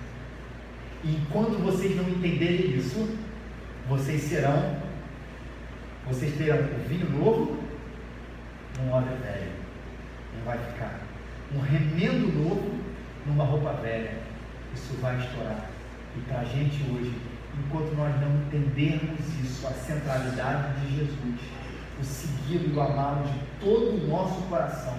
E 1.02 1.16
enquanto 1.16 1.62
vocês 1.62 1.96
não 1.96 2.08
entenderem 2.08 2.76
isso, 2.76 3.18
vocês 3.88 4.22
serão, 4.22 4.76
vocês 6.06 6.34
terão 6.36 6.58
um 6.58 6.88
vinho 6.88 7.10
novo 7.10 7.63
num 8.78 8.92
óleo 8.92 9.16
velho. 9.22 9.52
Não 10.36 10.44
vai 10.44 10.58
ficar. 10.58 11.00
Um 11.54 11.60
remendo 11.60 12.32
novo 12.32 12.74
numa 13.26 13.44
roupa 13.44 13.72
velha. 13.74 14.12
Isso 14.74 14.94
vai 15.00 15.18
estourar. 15.18 15.70
E 16.16 16.20
para 16.22 16.40
a 16.40 16.44
gente 16.44 16.82
hoje, 16.90 17.14
enquanto 17.58 17.94
nós 17.96 18.14
não 18.20 18.36
entendermos 18.42 19.20
isso, 19.42 19.66
a 19.66 19.70
centralidade 19.70 20.80
de 20.80 20.96
Jesus, 20.96 21.40
o 22.00 22.04
segui-lo 22.04 22.72
e 22.72 22.76
o 22.76 22.80
amá-lo 22.80 23.24
de 23.26 23.38
todo 23.60 24.02
o 24.02 24.08
nosso 24.08 24.42
coração, 24.42 24.98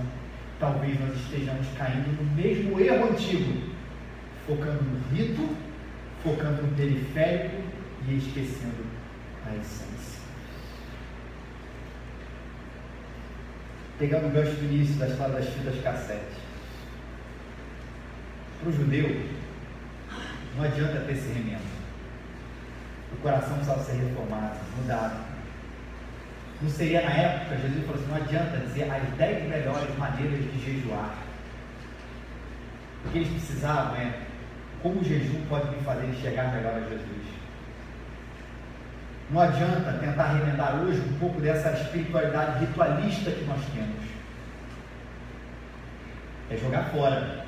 talvez 0.60 1.00
nós 1.00 1.16
estejamos 1.16 1.68
caindo 1.78 2.16
no 2.22 2.36
mesmo 2.36 2.80
erro 2.80 3.12
antigo, 3.12 3.62
focando 4.48 4.82
no 4.84 5.16
rito, 5.16 5.56
focando 6.24 6.64
no 6.64 6.76
periférico 6.76 7.62
e 8.08 8.18
esquecendo 8.18 8.86
a 9.46 9.56
essência. 9.56 10.15
Pegando 13.98 14.28
o 14.28 14.32
gancho 14.32 14.52
do 14.52 14.66
início 14.66 14.96
da 14.96 15.08
história 15.08 15.36
das 15.36 15.48
fitas 15.48 15.82
cassete. 15.82 16.36
Para 18.60 18.70
o 18.70 18.74
judeu, 18.74 19.26
não 20.58 20.64
adianta 20.64 21.02
ter 21.02 21.14
esse 21.14 21.28
remendo. 21.30 21.76
O 23.14 23.18
coração 23.18 23.56
precisava 23.56 23.84
ser 23.84 23.94
reformado, 23.94 24.60
mudado. 24.78 25.26
Não 26.62 26.70
seria 26.70 27.02
na 27.02 27.12
época, 27.12 27.58
Jesus 27.58 27.86
falou 27.86 28.02
assim, 28.02 28.10
não 28.10 28.16
adianta 28.16 28.58
dizer 28.58 28.92
as 28.92 29.04
dez 29.18 29.50
melhores 29.50 29.98
maneiras 29.98 30.40
de 30.40 30.60
jejuar. 30.60 31.16
O 33.06 33.10
que 33.10 33.18
eles 33.20 33.30
precisavam 33.30 33.96
é 33.98 34.20
como 34.82 35.02
o 35.02 35.04
jejum 35.04 35.46
pode 35.48 35.70
me 35.76 35.82
fazer 35.84 36.08
enxergar 36.08 36.54
melhor 36.54 36.76
a 36.76 36.82
Jesus. 36.82 37.45
Não 39.32 39.42
adianta 39.42 39.92
tentar 39.94 40.34
remendar 40.34 40.76
hoje 40.76 41.02
um 41.02 41.20
pouco 41.20 41.42
dessa 41.42 41.72
espiritualidade 41.72 42.60
ritualista 42.60 43.32
que 43.32 43.44
nós 43.46 43.62
temos. 43.74 44.06
É 46.50 46.58
jogar 46.58 46.84
fora. 46.92 47.46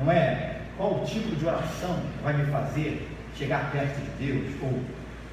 Não 0.00 0.10
é 0.10 0.62
qual 0.76 1.04
tipo 1.04 1.36
de 1.36 1.46
oração 1.46 2.02
vai 2.24 2.32
me 2.32 2.44
fazer 2.46 3.08
chegar 3.36 3.70
perto 3.70 4.00
de 4.00 4.26
Deus, 4.26 4.52
ou 4.60 4.80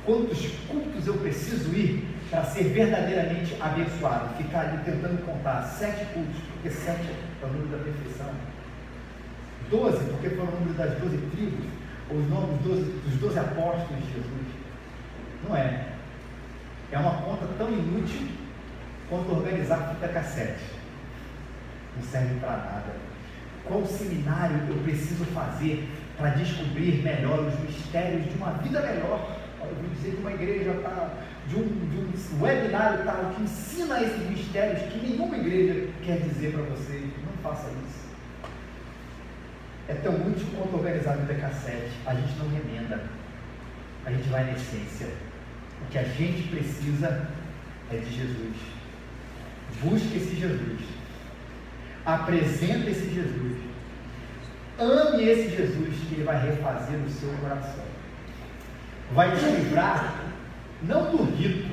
quantos 0.06 0.45
cultos 0.67 1.08
eu 1.08 1.15
preciso 1.15 1.74
ir 1.74 2.08
para 2.30 2.43
ser 2.43 2.65
verdadeiramente 2.65 3.56
abençoado. 3.60 4.38
Ficar 4.38 4.60
ali 4.60 4.78
tentando 4.86 5.26
contar 5.26 5.63
sete 5.63 6.06
cultos, 6.13 6.36
porque 6.54 6.69
sete 6.69 7.10
é 7.41 7.45
o 7.45 7.48
número 7.48 7.69
da 7.69 7.84
perfeição. 7.84 8.30
Doze, 9.72 10.04
porque 10.12 10.30
foi 10.30 10.45
o 10.45 10.52
número 10.52 10.74
das 10.74 10.93
doze 11.00 11.17
tribos, 11.32 11.65
ou 12.12 12.17
os 12.17 12.30
nomes 12.30 12.62
dos 12.62 13.19
doze 13.19 13.39
apóstolos 13.39 14.04
de 14.06 14.13
Jesus. 14.13 14.59
Não 15.47 15.56
é. 15.56 15.86
É 16.91 16.97
uma 16.97 17.21
conta 17.21 17.45
tão 17.58 17.69
inútil 17.71 18.28
quanto 19.10 19.32
organizar 19.32 19.89
fita 19.89 20.08
cassete. 20.08 20.63
Não 21.95 22.04
serve 22.04 22.39
para 22.39 22.58
nada. 22.58 22.95
Qual 23.65 23.86
seminário 23.86 24.58
eu 24.69 24.78
preciso 24.78 25.25
fazer 25.25 25.88
para 26.17 26.30
descobrir 26.32 27.04
melhor 27.04 27.39
os 27.39 27.60
mistérios 27.60 28.25
de 28.25 28.38
uma 28.38 28.52
vida 28.54 28.82
melhor? 28.82 29.38
Eu 29.62 29.75
vou 29.75 29.89
dizer 29.89 30.12
que 30.12 30.21
uma 30.21 30.32
igreja 30.32 30.73
tal, 30.82 31.12
de 31.47 31.56
um, 31.56 31.63
de 31.63 31.97
um 31.97 32.41
webinário 32.41 33.04
tal, 33.04 33.34
que 33.36 33.43
ensina 33.43 34.02
esses 34.02 34.28
mistérios 34.30 34.82
que 34.91 34.99
nenhuma 34.99 35.38
igreja 35.38 35.89
quer 36.04 36.19
dizer 36.21 36.54
para 36.54 36.63
vocês. 36.63 37.04
Não 37.04 37.34
faça 37.43 37.67
isso. 37.88 38.10
É 39.88 39.93
tão 39.95 40.13
útil 40.15 40.47
quanto 40.56 40.78
organizar 40.78 41.17
vida 41.17 41.34
cassete. 41.36 41.91
A 42.06 42.15
gente 42.15 42.34
não 42.38 42.49
remenda. 42.49 43.04
A 44.06 44.12
gente 44.12 44.30
vai 44.30 44.45
na 44.45 44.54
essência. 44.54 45.08
O 45.84 45.92
que 45.92 45.98
a 45.98 46.04
gente 46.04 46.48
precisa 46.50 47.28
é 47.92 47.98
de 47.98 48.15
Jesus. 48.15 48.56
Busque 49.82 50.18
esse 50.18 50.36
Jesus. 50.36 50.80
Apresente 52.06 52.89
esse 52.89 53.13
Jesus. 53.13 53.58
Ame 54.80 55.24
esse 55.24 55.56
Jesus 55.56 55.96
que 56.08 56.15
ele 56.15 56.24
vai 56.24 56.42
refazer 56.42 57.00
o 57.00 57.10
seu 57.10 57.30
coração. 57.42 57.84
Vai 59.13 59.36
te 59.36 59.44
livrar, 59.44 60.13
não 60.84 61.12
do 61.12 61.24
rito, 61.36 61.70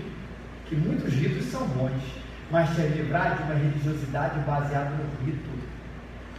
que 0.67 0.75
muitos 0.75 1.13
ritos 1.13 1.45
são 1.47 1.67
bons, 1.69 2.03
mas 2.51 2.75
te 2.75 2.81
livrar 2.81 3.37
de 3.37 3.43
uma 3.45 3.55
religiosidade 3.55 4.41
baseada 4.41 4.91
no 4.91 5.25
rito, 5.25 5.51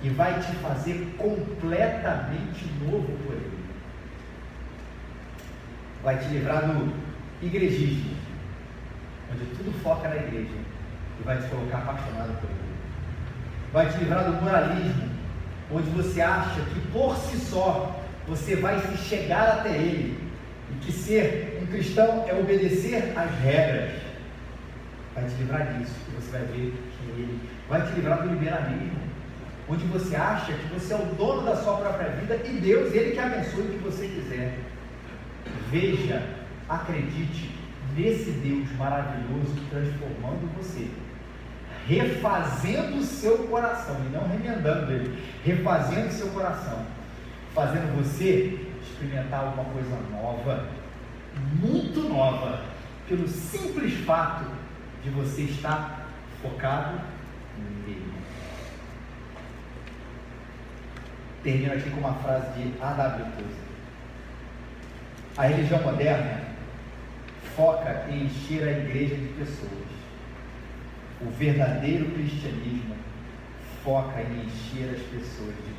e 0.04 0.10
vai 0.10 0.40
te 0.40 0.52
fazer 0.58 1.16
completamente 1.18 2.66
novo 2.82 3.08
por 3.24 3.34
ele. 3.34 3.60
Vai 6.04 6.18
te 6.18 6.28
livrar 6.30 6.66
do 6.68 6.94
igrejismo, 7.42 8.16
onde 9.32 9.46
tudo 9.58 9.72
foca 9.84 10.10
na 10.10 10.16
igreja 10.16 10.58
e 11.20 11.24
vai 11.24 11.38
te 11.38 11.48
colocar 11.50 11.78
apaixonado 11.80 12.40
por 12.42 12.50
ele. 12.50 12.68
Vai 13.72 13.90
te 13.90 13.98
livrar 13.98 14.26
do 14.26 14.42
moralismo, 14.42 15.10
onde 15.72 15.90
você 15.92 16.22
acha 16.22 16.62
que 16.62 16.80
por 16.92 17.16
si 17.18 17.38
só 17.38 18.02
você 18.28 18.56
vai 18.56 18.80
se 18.80 18.98
chegar 18.98 19.60
até 19.60 19.70
ele 19.70 20.18
e 20.72 20.86
que 20.86 20.92
ser 20.92 21.60
um 21.62 21.66
cristão 21.68 22.26
é 22.28 22.34
obedecer 22.34 23.14
às 23.16 23.32
regras. 23.40 23.92
Vai 25.14 25.26
te 25.26 25.36
livrar 25.36 25.74
disso, 25.74 25.96
e 26.10 26.16
você 26.16 26.32
vai 26.32 26.42
ver 26.42 26.74
que 26.74 27.12
é 27.12 27.14
ele. 27.14 27.40
Vai 27.70 27.82
te 27.86 27.94
livrar 27.94 28.22
do 28.22 28.34
liberalismo, 28.34 29.00
onde 29.70 29.86
você 29.86 30.16
acha 30.16 30.54
que 30.54 30.74
você 30.74 30.94
é 30.94 30.98
o 30.98 31.06
dono 31.16 31.44
da 31.44 31.56
sua 31.58 31.78
própria 31.78 32.10
vida 32.10 32.36
e 32.46 32.54
Deus, 32.54 32.94
Ele 32.94 33.12
que 33.12 33.20
abençoe 33.20 33.62
o 33.62 33.70
que 33.70 33.78
você 33.80 34.08
quiser. 34.08 34.58
Veja 35.72 36.37
acredite 36.70 37.56
nesse 37.96 38.32
Deus 38.32 38.70
maravilhoso 38.78 39.56
transformando 39.70 40.54
você, 40.58 40.90
refazendo 41.88 42.98
o 42.98 43.04
seu 43.04 43.38
coração, 43.48 43.96
e 44.06 44.10
não 44.10 44.28
remendando 44.28 44.92
ele, 44.92 45.24
refazendo 45.44 46.08
o 46.08 46.12
seu 46.12 46.28
coração, 46.30 46.86
fazendo 47.54 47.96
você 47.96 48.60
experimentar 48.82 49.42
alguma 49.42 49.66
coisa 49.66 49.98
nova, 50.12 50.68
muito 51.60 52.02
nova, 52.02 52.62
pelo 53.08 53.28
simples 53.28 53.94
fato 54.06 54.46
de 55.04 55.10
você 55.12 55.44
estar 55.44 56.08
focado 56.42 57.00
nele. 57.86 58.14
Termino 61.44 61.74
aqui 61.74 61.90
com 61.90 62.00
uma 62.00 62.16
frase 62.16 62.52
de 62.60 62.74
A.W. 62.82 63.26
Tozer. 63.38 63.68
A 65.38 65.44
religião 65.44 65.82
moderna 65.84 66.47
foca 67.58 68.06
em 68.08 68.26
encher 68.26 68.68
a 68.68 68.72
igreja 68.72 69.16
de 69.16 69.28
pessoas. 69.30 69.88
O 71.20 71.30
verdadeiro 71.32 72.06
cristianismo 72.12 72.96
foca 73.84 74.22
em 74.22 74.46
encher 74.46 74.92
as 74.94 75.02
pessoas 75.08 75.56
de. 75.56 75.77